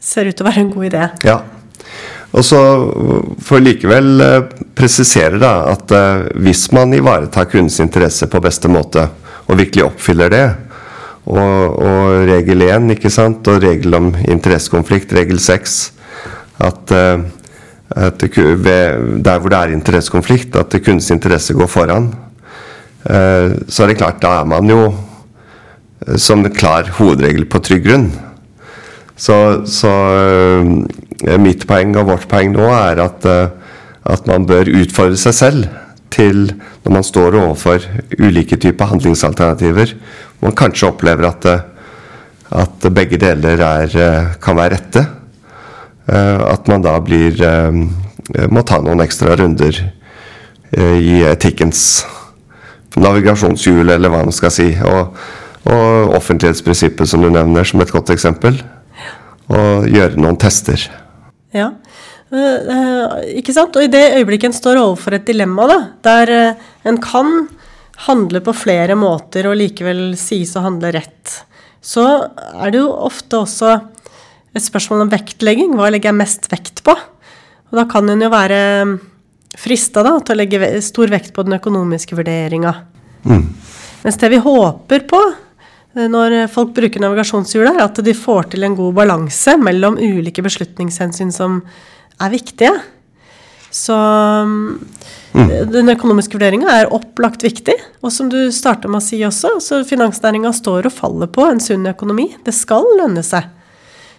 ser 0.00 0.30
ut 0.30 0.38
til 0.38 0.46
å 0.46 0.48
være 0.48 0.64
en 0.64 0.72
god 0.72 0.88
idé. 0.88 1.08
Ja. 1.28 1.38
Og 2.32 2.46
så 2.48 2.60
får 3.44 3.64
likevel 3.66 4.24
uh, 4.24 4.38
presisere 4.78 5.40
da, 5.42 5.54
at 5.74 5.92
uh, 5.92 6.30
hvis 6.40 6.70
man 6.72 6.96
ivaretar 6.96 7.50
kundens 7.52 7.80
interesse 7.84 8.30
på 8.30 8.40
beste 8.40 8.72
måte, 8.72 9.04
og 9.50 9.58
virkelig 9.58 9.90
oppfyller 9.90 10.32
det, 10.32 10.46
og, 11.26 11.78
og 11.78 12.24
regel 12.26 12.64
1, 12.66 12.90
ikke 12.96 13.12
sant, 13.12 13.46
og 13.46 13.62
regel 13.62 13.94
om 13.94 14.10
interessekonflikt, 14.26 15.14
regel 15.14 15.38
6, 15.42 15.76
at, 16.66 16.94
uh, 16.94 17.22
at 18.08 18.24
ved, 18.26 19.22
der 19.22 19.38
hvor 19.38 19.52
det 19.52 19.60
er 19.60 19.76
interessekonflikt, 19.76 20.56
at 20.56 20.74
kundens 20.82 21.10
interesse 21.14 21.54
går 21.54 21.70
foran. 21.70 22.10
Uh, 23.06 23.54
så 23.68 23.84
er 23.84 23.92
det 23.92 23.98
klart, 24.02 24.22
da 24.22 24.40
er 24.40 24.50
man 24.50 24.70
jo 24.70 24.82
uh, 24.90 26.16
som 26.18 26.42
klar 26.50 26.90
hovedregel 26.98 27.46
på 27.46 27.62
trygg 27.62 27.86
grunn. 27.86 28.10
Så, 29.22 29.62
så 29.68 29.90
mitt 31.38 31.66
poeng 31.68 31.92
og 32.00 32.08
vårt 32.08 32.24
poeng 32.26 32.50
nå 32.56 32.64
er 32.74 32.98
at, 33.04 33.26
at 33.28 34.24
man 34.26 34.46
bør 34.48 34.70
utfordre 34.80 35.20
seg 35.20 35.36
selv 35.36 35.68
til 36.12 36.44
når 36.84 36.92
man 36.92 37.06
står 37.06 37.38
overfor 37.40 37.86
ulike 38.20 38.58
typer 38.60 38.90
handlingsalternativer 38.92 39.96
man 40.42 40.54
kanskje 40.58 40.88
opplever 40.90 41.28
at, 41.28 41.44
eh, 41.46 41.60
at 42.62 42.86
begge 42.94 43.18
deler 43.18 43.60
er, 43.62 43.96
eh, 43.96 44.34
kan 44.40 44.56
være 44.56 44.74
rette. 44.74 45.06
Eh, 46.08 46.52
at 46.52 46.68
man 46.68 46.82
da 46.82 46.98
blir 47.00 47.38
må 48.50 48.62
ta 48.64 48.78
noen 48.80 49.00
ekstra 49.00 49.36
runder 49.36 49.92
i 50.72 51.22
etikkens 51.26 52.04
navigasjonshjul, 52.96 53.90
eller 53.90 54.08
hva 54.08 54.22
man 54.24 54.32
skal 54.32 54.50
si. 54.50 54.68
Og, 54.84 55.14
og 55.66 56.14
offentlighetsprinsippet, 56.16 57.08
som 57.08 57.20
du 57.20 57.28
nevner, 57.30 57.64
som 57.64 57.80
et 57.80 57.92
godt 57.92 58.10
eksempel. 58.10 58.62
Og 59.48 59.88
gjøre 59.90 60.16
noen 60.16 60.38
tester. 60.38 60.88
Ja, 61.52 61.72
ikke 62.32 63.52
sant? 63.52 63.76
Og 63.76 63.84
i 63.84 63.90
det 63.92 64.14
øyeblikket 64.16 64.48
en 64.48 64.56
står 64.56 64.80
overfor 64.80 65.18
et 65.18 65.26
dilemma, 65.28 65.66
da, 65.68 65.78
der 66.06 66.32
uh, 66.32 66.70
en 66.88 67.00
kan 67.02 67.32
handle 68.06 68.40
på 68.44 68.54
flere 68.56 68.96
måter 68.98 69.50
og 69.50 69.58
likevel 69.60 70.12
sies 70.18 70.54
å 70.56 70.64
handle 70.64 70.94
rett, 70.96 71.34
så 71.82 72.06
er 72.56 72.72
det 72.72 72.80
jo 72.80 72.88
ofte 73.04 73.42
også 73.42 73.74
et 74.52 74.64
spørsmål 74.64 75.04
om 75.04 75.12
vektlegging. 75.12 75.76
Hva 75.76 75.90
legger 75.92 76.12
jeg 76.12 76.20
mest 76.20 76.48
vekt 76.52 76.82
på? 76.86 76.94
Og 77.72 77.78
da 77.78 77.86
kan 77.90 78.08
en 78.12 78.22
jo 78.22 78.30
være 78.32 78.60
frista 79.58 80.04
til 80.04 80.34
å 80.34 80.38
legge 80.38 80.72
stor 80.84 81.12
vekt 81.12 81.32
på 81.36 81.44
den 81.46 81.56
økonomiske 81.58 82.16
vurderinga. 82.16 82.74
Mm. 83.28 83.46
Mens 84.02 84.18
det 84.18 84.30
vi 84.32 84.40
håper 84.42 85.04
på 85.10 85.20
eh, 85.22 86.08
når 86.10 86.46
folk 86.52 86.72
bruker 86.76 87.02
navigasjonshjulet, 87.02 87.76
er 87.76 87.84
at 87.86 88.00
de 88.04 88.14
får 88.16 88.52
til 88.54 88.66
en 88.66 88.76
god 88.78 88.96
balanse 88.98 89.56
mellom 89.60 89.98
ulike 90.00 90.44
beslutningshensyn 90.44 91.32
som 91.34 91.60
er 92.20 92.32
viktige. 92.32 92.74
Så 93.72 93.96
mm. 93.96 95.70
den 95.72 95.88
økonomiske 95.94 96.36
vurderinga 96.36 96.74
er 96.82 96.92
opplagt 96.92 97.44
viktig. 97.44 97.74
Og 98.04 98.12
som 98.12 98.28
du 98.32 98.38
starta 98.52 98.90
med 98.90 99.00
å 99.00 99.04
si 99.04 99.22
også, 99.24 99.56
så 99.64 99.80
finansnæringa 99.88 100.52
står 100.56 100.90
og 100.90 100.96
faller 100.96 101.30
på 101.32 101.46
en 101.48 101.62
sunn 101.62 101.88
økonomi. 101.88 102.28
Det 102.44 102.54
skal 102.56 102.84
lønne 103.00 103.24
seg. 103.26 103.48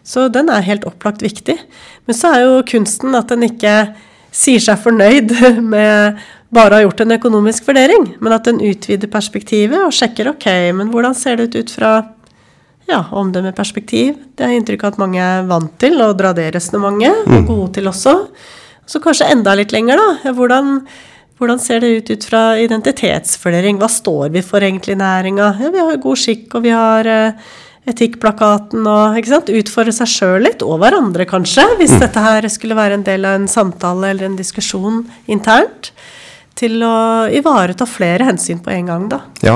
Så 0.04 0.28
den 0.34 0.50
er 0.52 0.66
helt 0.66 0.88
opplagt 0.90 1.22
viktig. 1.24 1.56
Men 2.08 2.18
så 2.18 2.34
er 2.34 2.48
jo 2.48 2.64
kunsten 2.68 3.16
at 3.16 3.30
den 3.32 3.46
ikke 3.48 3.76
sier 4.34 4.64
seg 4.64 4.82
fornøyd 4.82 5.36
med 5.74 6.24
bare 6.54 6.76
å 6.76 6.78
ha 6.78 6.86
gjort 6.86 7.02
en 7.02 7.16
økonomisk 7.16 7.70
vurdering, 7.70 8.12
men 8.22 8.36
at 8.36 8.46
den 8.46 8.60
utvider 8.62 9.10
perspektivet 9.10 9.82
og 9.82 9.94
sjekker 9.96 10.30
ok, 10.30 10.48
men 10.78 10.92
hvordan 10.94 11.16
ser 11.18 11.40
det 11.40 11.50
ut 11.50 11.56
ut 11.58 11.74
fra 11.74 11.94
ja, 12.90 13.06
om 13.12 13.32
Det 13.32 13.42
med 13.42 13.56
perspektiv. 13.56 14.16
Det 14.36 14.46
er 14.46 14.58
inntrykk 14.58 14.84
av 14.84 14.94
at 14.94 15.02
mange 15.02 15.24
er 15.24 15.48
vant 15.48 15.74
til 15.80 16.02
å 16.04 16.12
dra 16.18 16.34
det 16.36 16.52
resonnementet, 16.56 17.26
og 17.26 17.40
mm. 17.40 17.48
gode 17.48 17.72
til 17.78 17.90
også. 17.92 18.16
Så 18.90 19.00
kanskje 19.04 19.30
enda 19.32 19.56
litt 19.56 19.72
lenger, 19.72 20.00
da. 20.00 20.34
Hvordan, 20.36 20.82
hvordan 21.40 21.62
ser 21.64 21.84
det 21.84 21.92
ut 21.98 22.10
ut 22.12 22.26
fra 22.28 22.42
identitetsvurdering? 22.60 23.80
Hva 23.80 23.90
står 23.92 24.34
vi 24.34 24.44
for 24.46 24.64
egentlig 24.66 24.98
i 24.98 25.00
næringa? 25.00 25.54
Ja, 25.64 25.72
vi 25.74 25.86
har 25.86 26.02
god 26.04 26.20
skikk, 26.20 26.50
og 26.58 26.66
vi 26.66 26.74
har 26.76 27.08
uh, 27.08 27.54
etikkplakaten 27.90 28.84
og 28.88 29.20
ikke 29.20 29.32
sant? 29.32 29.54
utfordre 29.62 29.96
seg 29.96 30.12
sjøl 30.12 30.44
litt, 30.50 30.66
og 30.66 30.82
hverandre 30.84 31.28
kanskje, 31.30 31.66
hvis 31.80 31.96
mm. 31.96 32.02
dette 32.04 32.26
her 32.26 32.50
skulle 32.52 32.80
være 32.80 33.00
en 33.00 33.08
del 33.08 33.30
av 33.30 33.40
en 33.40 33.48
samtale 33.52 34.12
eller 34.12 34.28
en 34.28 34.40
diskusjon 34.40 35.06
internt. 35.32 35.94
Til 36.60 36.84
å 36.86 36.98
ivareta 37.34 37.88
flere 37.90 38.28
hensyn 38.28 38.60
på 38.62 38.70
en 38.76 38.92
gang, 38.92 39.08
da. 39.10 39.24
Ja. 39.42 39.56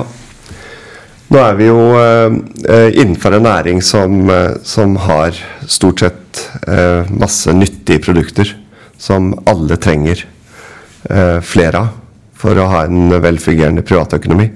Nå 1.27 1.39
er 1.43 1.57
vi 1.59 1.67
jo 1.67 1.79
eh, 1.99 2.89
innenfor 2.95 3.35
en 3.35 3.47
næring 3.47 3.81
som, 3.83 4.29
uh, 4.31 4.55
som 4.63 4.95
har 5.03 5.35
stort 5.67 6.05
sett 6.05 6.43
eh, 6.67 7.09
masse 7.11 7.51
nyttige 7.51 7.99
produkter 8.05 8.53
som 8.97 9.33
alle 9.45 9.77
trenger 9.77 10.25
flere 11.45 11.79
av 11.79 11.91
for 12.35 12.57
å 12.59 12.65
ha 12.67 12.81
en 12.83 13.13
velfungerende 13.23 13.83
privatøkonomi. 13.85 14.47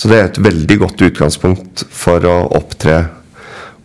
Så 0.00 0.08
det 0.08 0.16
er 0.16 0.28
et 0.30 0.38
veldig 0.40 0.76
godt 0.80 1.02
utgangspunkt 1.04 1.82
for 1.92 2.24
å 2.24 2.36
opptre 2.56 3.02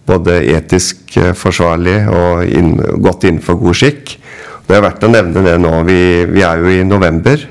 både 0.08 0.38
etisk 0.54 1.18
eh, 1.20 1.34
forsvarlig 1.38 1.98
og 2.12 2.46
inn, 2.48 2.76
godt 3.04 3.26
innenfor 3.28 3.58
god 3.60 3.80
skikk. 3.82 4.16
Det 4.66 4.78
er 4.78 4.86
verdt 4.86 5.06
å 5.06 5.12
nevne 5.12 5.44
det 5.46 5.58
nå. 5.62 5.74
Vi, 5.90 6.00
vi, 6.30 6.44
er 6.46 6.62
jo 6.62 6.72
i 6.72 6.86
november, 6.88 7.42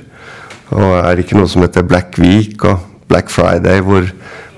og 0.74 0.96
er 1.02 1.20
ikke 1.20 1.38
noe 1.38 1.50
som 1.50 1.62
heter 1.66 1.86
Black 1.86 2.18
Week 2.22 2.64
og 2.66 2.82
Black 3.10 3.30
Friday, 3.30 3.82
hvor 3.84 4.08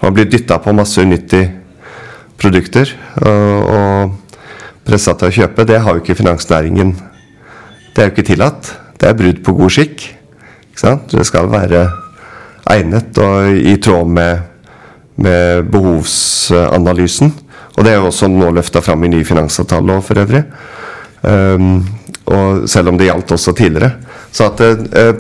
man 0.07 0.15
blir 0.15 0.29
dytta 0.31 0.61
på 0.63 0.75
masse 0.77 1.03
unyttige 1.03 1.51
produkter 2.39 2.93
og, 3.27 3.73
og 3.75 4.37
pressa 4.87 5.17
til 5.19 5.29
å 5.29 5.35
kjøpe. 5.41 5.67
Det 5.67 5.81
har 5.83 5.97
jo 5.97 6.03
ikke 6.05 6.19
finansnæringen. 6.21 6.93
Det 7.91 8.03
er 8.03 8.11
jo 8.11 8.15
ikke 8.15 8.29
tillatt. 8.29 8.71
Det 9.01 9.09
er 9.09 9.19
brudd 9.19 9.43
på 9.43 9.57
god 9.59 9.75
skikk. 9.75 10.05
Det 11.11 11.25
skal 11.27 11.51
være 11.51 11.87
egnet 12.71 13.19
og 13.23 13.57
i 13.57 13.75
tråd 13.83 14.15
med, 14.15 14.47
med 15.19 15.67
behovsanalysen. 15.75 17.33
Og 17.77 17.85
det 17.85 17.93
er 17.93 18.01
jo 18.01 18.11
også 18.11 18.29
nå 18.31 18.51
løfta 18.55 18.83
fram 18.85 19.05
i 19.05 19.13
ny 19.13 19.23
finansavtale 19.27 19.99
for 20.05 20.23
øvrig. 20.23 20.45
Um, 21.27 21.81
og 22.31 22.69
selv 22.71 22.93
om 22.93 22.99
det 22.99 23.09
gjaldt 23.09 23.35
også 23.35 23.57
tidligere. 23.57 23.97
Så 24.33 24.51
at 24.53 24.63
uh, 24.63 25.17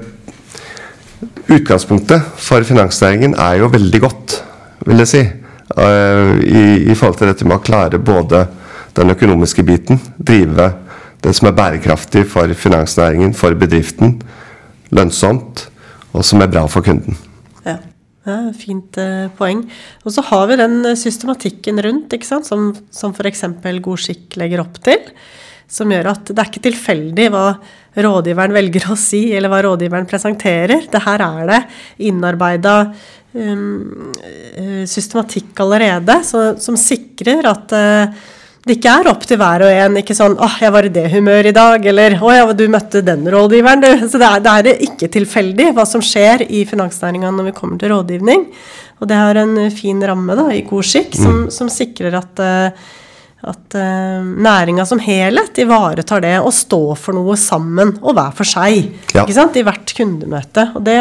utgangspunktet 1.52 2.22
for 2.36 2.62
finansnæringen 2.66 3.34
er 3.34 3.62
jo 3.62 3.72
veldig 3.72 4.00
godt, 4.04 4.42
vil 4.86 5.02
jeg 5.04 5.12
si. 5.12 5.22
Uh, 5.76 6.38
i, 6.46 6.64
i, 6.86 6.94
forhold 6.94 7.18
til 7.18 7.30
dette 7.32 7.46
med 7.46 7.58
å 7.58 7.64
klare 7.64 7.98
både 7.98 8.44
den 8.96 9.10
økonomiske 9.12 9.64
biten, 9.66 9.98
drive 10.16 10.70
det 11.24 11.32
som 11.34 11.50
er 11.50 11.56
bærekraftig 11.58 12.22
for 12.30 12.52
finansnæringen, 12.54 13.34
for 13.34 13.56
bedriften, 13.58 14.20
lønnsomt, 14.94 15.66
og 16.14 16.24
som 16.24 16.44
er 16.44 16.52
bra 16.52 16.64
for 16.70 16.86
kunden. 16.86 17.18
Ja, 18.26 18.40
Fint 18.58 18.96
eh, 18.98 19.28
poeng. 19.38 19.62
Og 20.02 20.10
så 20.10 20.24
har 20.26 20.48
vi 20.50 20.58
den 20.58 20.80
eh, 20.82 20.98
systematikken 20.98 21.78
rundt, 21.84 22.14
ikke 22.16 22.26
sant? 22.26 22.48
som, 22.48 22.72
som 22.90 23.14
f.eks. 23.14 23.44
God 23.84 24.02
skikk 24.02 24.38
legger 24.40 24.64
opp 24.64 24.80
til. 24.82 25.12
Som 25.70 25.92
gjør 25.94 26.10
at 26.12 26.32
det 26.32 26.38
er 26.42 26.50
ikke 26.50 26.64
tilfeldig 26.66 27.28
hva 27.34 27.44
rådgiveren 28.06 28.54
velger 28.54 28.88
å 28.90 28.98
si, 28.98 29.28
eller 29.34 29.50
hva 29.50 29.62
rådgiveren 29.66 30.08
presenterer. 30.10 30.88
Det 30.90 31.02
her 31.06 31.22
er 31.22 31.52
det 31.52 31.60
innarbeida 32.10 32.74
eh, 32.82 32.96
systematikk 34.86 35.60
allerede, 35.60 36.20
så, 36.24 36.48
som 36.62 36.78
sikrer 36.80 37.46
at 37.50 37.74
uh, 37.76 38.24
det 38.66 38.80
ikke 38.80 38.94
er 38.98 39.08
opp 39.12 39.22
til 39.28 39.38
hver 39.38 39.62
og 39.62 39.70
en. 39.70 39.98
Ikke 40.00 40.16
sånn 40.18 40.34
'Å, 40.34 40.48
jeg 40.58 40.72
var 40.74 40.88
i 40.88 40.90
det 40.90 41.04
humøret 41.12 41.52
i 41.52 41.54
dag', 41.54 41.84
eller 41.86 42.16
'Å 42.18 42.32
ja, 42.34 42.46
du 42.50 42.64
møtte 42.66 43.04
den 43.06 43.22
rådgiveren', 43.22 43.84
du. 43.84 44.08
Så 44.10 44.18
det 44.18 44.26
er, 44.26 44.42
det 44.42 44.72
er 44.74 44.82
ikke 44.88 45.08
tilfeldig 45.12 45.70
hva 45.76 45.86
som 45.86 46.02
skjer 46.02 46.42
i 46.50 46.64
finansnæringa 46.66 47.30
når 47.30 47.52
vi 47.52 47.54
kommer 47.60 47.78
til 47.78 47.94
rådgivning. 47.94 48.46
Og 48.98 49.06
det 49.06 49.16
har 49.20 49.38
en 49.38 49.70
fin 49.70 50.00
ramme 50.02 50.34
da, 50.34 50.48
i 50.50 50.64
god 50.66 50.82
skikk 50.82 51.14
som, 51.14 51.44
mm. 51.44 51.50
som 51.54 51.70
sikrer 51.70 52.18
at 52.18 52.46
at 53.46 53.76
næringa 53.76 54.82
som 54.88 54.98
helhet 54.98 55.58
ivaretar 55.62 56.22
det 56.24 56.38
og 56.40 56.50
står 56.56 56.96
for 56.98 57.14
noe 57.14 57.36
sammen 57.38 57.92
og 58.00 58.16
hver 58.16 58.32
for 58.34 58.48
seg. 58.48 58.88
Ja. 59.12 59.22
ikke 59.22 59.36
sant, 59.36 59.58
I 59.60 59.62
hvert 59.62 59.92
kundemøte. 59.94 60.64
Og 60.74 60.82
det, 60.82 60.96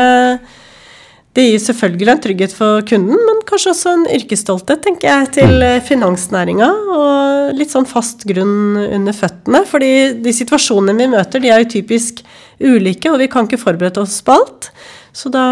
det 1.35 1.43
gir 1.43 1.59
selvfølgelig 1.59 2.11
en 2.13 2.21
trygghet 2.23 2.53
for 2.55 2.83
kunden, 2.87 3.19
men 3.27 3.41
kanskje 3.47 3.73
også 3.73 3.91
en 3.91 4.05
yrkesstolthet, 4.15 4.79
tenker 4.85 5.09
jeg, 5.09 5.31
til 5.35 5.51
mm. 5.51 5.65
eh, 5.67 5.81
finansnæringa. 5.83 6.69
Og 6.95 7.57
litt 7.59 7.73
sånn 7.73 7.87
fast 7.89 8.23
grunn 8.29 8.77
under 8.85 9.15
føttene. 9.15 9.65
fordi 9.67 9.91
de 10.23 10.33
situasjonene 10.35 10.95
vi 11.03 11.11
møter, 11.11 11.43
de 11.43 11.51
er 11.51 11.65
jo 11.65 11.73
typisk 11.75 12.21
ulike, 12.63 13.11
og 13.11 13.19
vi 13.19 13.27
kan 13.31 13.49
ikke 13.49 13.59
forberede 13.59 13.99
oss 14.05 14.21
på 14.23 14.37
alt. 14.37 14.71
Så 15.15 15.31
da 15.33 15.45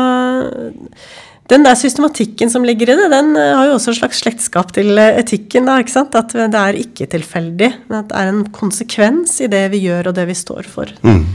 Den 1.51 1.65
der 1.65 1.75
systematikken 1.75 2.49
som 2.49 2.63
ligger 2.63 2.93
i 2.93 2.95
det, 2.95 3.09
den 3.11 3.35
eh, 3.35 3.51
har 3.51 3.67
jo 3.67 3.73
også 3.75 3.91
et 3.91 3.97
slags 3.97 4.21
slektskap 4.23 4.71
til 4.71 4.95
eh, 4.97 5.19
etikken. 5.19 5.67
da, 5.67 5.81
ikke 5.83 5.91
sant? 5.97 6.15
At 6.15 6.31
det 6.31 6.61
er 6.61 6.79
ikke 6.79 7.09
tilfeldig. 7.11 7.69
Men 7.89 7.97
at 7.99 8.07
det 8.07 8.21
er 8.21 8.31
en 8.31 8.45
konsekvens 8.55 9.35
i 9.43 9.51
det 9.51 9.65
vi 9.75 9.83
gjør, 9.83 10.13
og 10.13 10.15
det 10.15 10.29
vi 10.31 10.37
står 10.39 10.63
for. 10.63 10.95
Mm. 11.03 11.25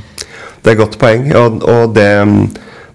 Det 0.65 0.73
er 0.73 0.73
et 0.73 0.81
godt 0.81 0.97
poeng. 0.99 1.29
og, 1.37 1.61
og 1.69 1.93
det 1.95 2.09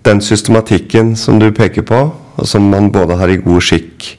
den 0.03 0.21
systematikken 0.21 1.15
som 1.19 1.39
du 1.39 1.49
peker 1.55 1.85
på, 1.87 2.01
og 2.13 2.47
som 2.49 2.65
man 2.71 2.91
både 2.91 3.17
har 3.19 3.31
i 3.31 3.39
god 3.41 3.63
skikk 3.63 4.09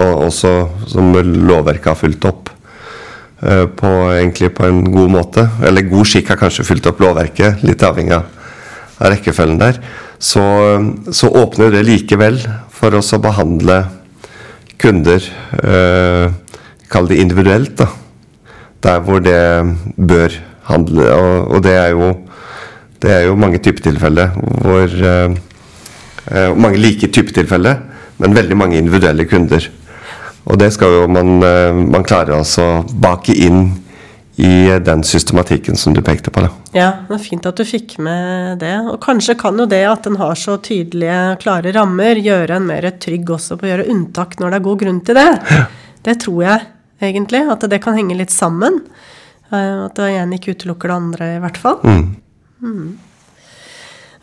og 0.00 0.24
også 0.26 0.52
som 0.90 1.12
lovverket 1.14 1.92
har 1.92 1.98
fulgt 1.98 2.24
opp 2.26 2.50
uh, 3.44 3.66
på, 3.70 3.90
egentlig 4.14 4.50
på 4.56 4.66
en 4.66 4.80
god 4.90 5.12
måte, 5.12 5.44
eller 5.66 5.86
god 5.90 6.08
skikk 6.10 6.32
har 6.32 6.40
kanskje 6.40 6.66
fulgt 6.66 6.88
opp 6.90 7.02
lovverket, 7.04 7.62
litt 7.66 7.84
avhengig 7.86 8.16
av, 8.16 8.30
rekkefølgen 9.04 9.60
der, 9.60 9.78
så, 10.18 10.42
så, 11.10 11.28
åpner 11.28 11.74
det 11.74 11.84
likevel 11.84 12.38
for 12.72 12.94
oss 12.96 13.12
å 13.12 13.20
behandle 13.22 13.82
kunder 14.80 15.22
uh, 15.60 16.32
Kall 16.94 17.08
det 17.10 17.16
individuelt, 17.18 17.72
da. 17.80 17.88
Der 18.84 19.00
hvor 19.02 19.18
det 19.24 19.34
bør 19.96 20.34
handle. 20.68 21.06
Og, 21.10 21.48
og 21.56 21.62
det 21.64 21.72
er 21.74 21.88
jo 21.90 22.10
det 23.02 23.12
er 23.12 23.26
jo 23.28 23.38
mange 23.38 23.60
typetilfeller 23.62 24.36
hvor 24.62 24.94
uh, 25.04 25.34
Mange 26.56 26.78
like 26.80 27.10
typetilfeller, 27.12 27.82
men 28.16 28.32
veldig 28.32 28.56
mange 28.56 28.78
individuelle 28.80 29.26
kunder. 29.28 29.66
Og 30.48 30.56
det 30.56 30.70
skal 30.72 30.94
jo 30.94 31.02
man, 31.12 31.34
uh, 31.44 31.76
man 31.76 32.06
klare 32.06 32.38
å 32.40 32.68
bake 32.96 33.34
inn 33.44 33.66
i 34.36 34.78
den 34.80 35.04
systematikken 35.04 35.76
som 35.76 35.94
du 35.94 36.00
pekte 36.02 36.30
på. 36.30 36.42
Da. 36.42 36.48
Ja, 36.74 36.88
det 37.06 37.18
er 37.18 37.22
fint 37.22 37.46
at 37.46 37.60
du 37.60 37.64
fikk 37.66 37.98
med 38.02 38.58
det. 38.62 38.72
Og 38.90 38.98
kanskje 39.02 39.36
kan 39.38 39.58
jo 39.60 39.66
det 39.70 39.84
at 39.86 40.08
en 40.10 40.18
har 40.18 40.34
så 40.38 40.56
tydelige, 40.58 41.36
klare 41.44 41.74
rammer, 41.76 42.18
gjøre 42.18 42.58
en 42.58 42.66
mer 42.66 42.88
trygg 43.02 43.30
også 43.36 43.58
på 43.60 43.68
å 43.68 43.70
gjøre 43.70 43.86
unntak 43.92 44.38
når 44.40 44.50
det 44.50 44.58
er 44.58 44.66
god 44.66 44.80
grunn 44.82 45.00
til 45.06 45.20
det. 45.20 45.28
Ja. 45.54 45.66
Det 46.04 46.16
tror 46.24 46.42
jeg 46.44 46.66
egentlig. 47.04 47.44
At 47.52 47.68
det 47.70 47.80
kan 47.84 47.96
henge 47.98 48.18
litt 48.18 48.34
sammen. 48.34 48.82
At 49.54 49.94
det 50.00 50.10
ene 50.16 50.40
ikke 50.40 50.56
utelukker 50.56 50.90
det 50.90 50.98
andre, 50.98 51.30
i 51.36 51.40
hvert 51.44 51.60
fall. 51.60 51.78
Mm. 51.86 52.04
Mm. 52.64 52.94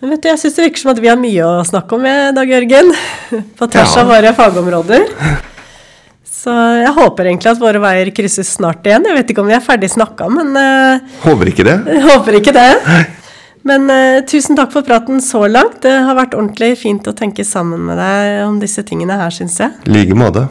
Men 0.02 0.16
vet 0.16 0.24
du, 0.24 0.28
jeg 0.32 0.42
syns 0.42 0.58
det 0.58 0.64
virker 0.66 0.82
som 0.82 0.92
at 0.96 1.00
vi 1.04 1.10
har 1.12 1.20
mye 1.22 1.46
å 1.46 1.62
snakke 1.68 1.94
om 1.94 2.06
i 2.10 2.18
dag, 2.34 2.50
Jørgen. 2.50 2.92
På 3.60 3.70
tvers 3.70 3.96
ja. 3.96 4.02
av 4.02 4.10
våre 4.10 4.34
fagområder. 4.34 5.08
Så 6.42 6.54
jeg 6.82 6.94
håper 6.96 7.28
egentlig 7.30 7.52
at 7.52 7.62
våre 7.62 7.82
veier 7.84 8.10
krysses 8.18 8.50
snart 8.56 8.88
igjen. 8.90 9.06
Jeg 9.06 9.20
vet 9.20 9.34
ikke 9.34 9.44
om 9.44 9.50
vi 9.52 9.54
er 9.54 9.62
ferdig 9.62 9.92
snakka, 9.94 10.26
men 10.34 10.56
uh, 10.58 11.20
Håper 11.22 11.52
ikke 11.52 11.68
det. 11.68 11.76
Håper 12.10 12.40
ikke 12.40 12.56
det. 12.56 12.70
Men 13.68 13.86
uh, 13.94 14.24
tusen 14.26 14.58
takk 14.58 14.74
for 14.74 14.88
praten 14.88 15.22
så 15.22 15.44
langt. 15.46 15.84
Det 15.86 15.94
har 16.08 16.18
vært 16.18 16.34
ordentlig 16.34 16.74
fint 16.82 17.06
å 17.06 17.14
tenke 17.14 17.46
sammen 17.46 17.86
med 17.92 18.02
deg 18.02 18.42
om 18.48 18.58
disse 18.64 18.82
tingene 18.88 19.20
her, 19.22 19.30
syns 19.38 19.60
jeg. 19.62 19.78
I 19.86 19.94
like 20.00 20.18
måte. 20.18 20.48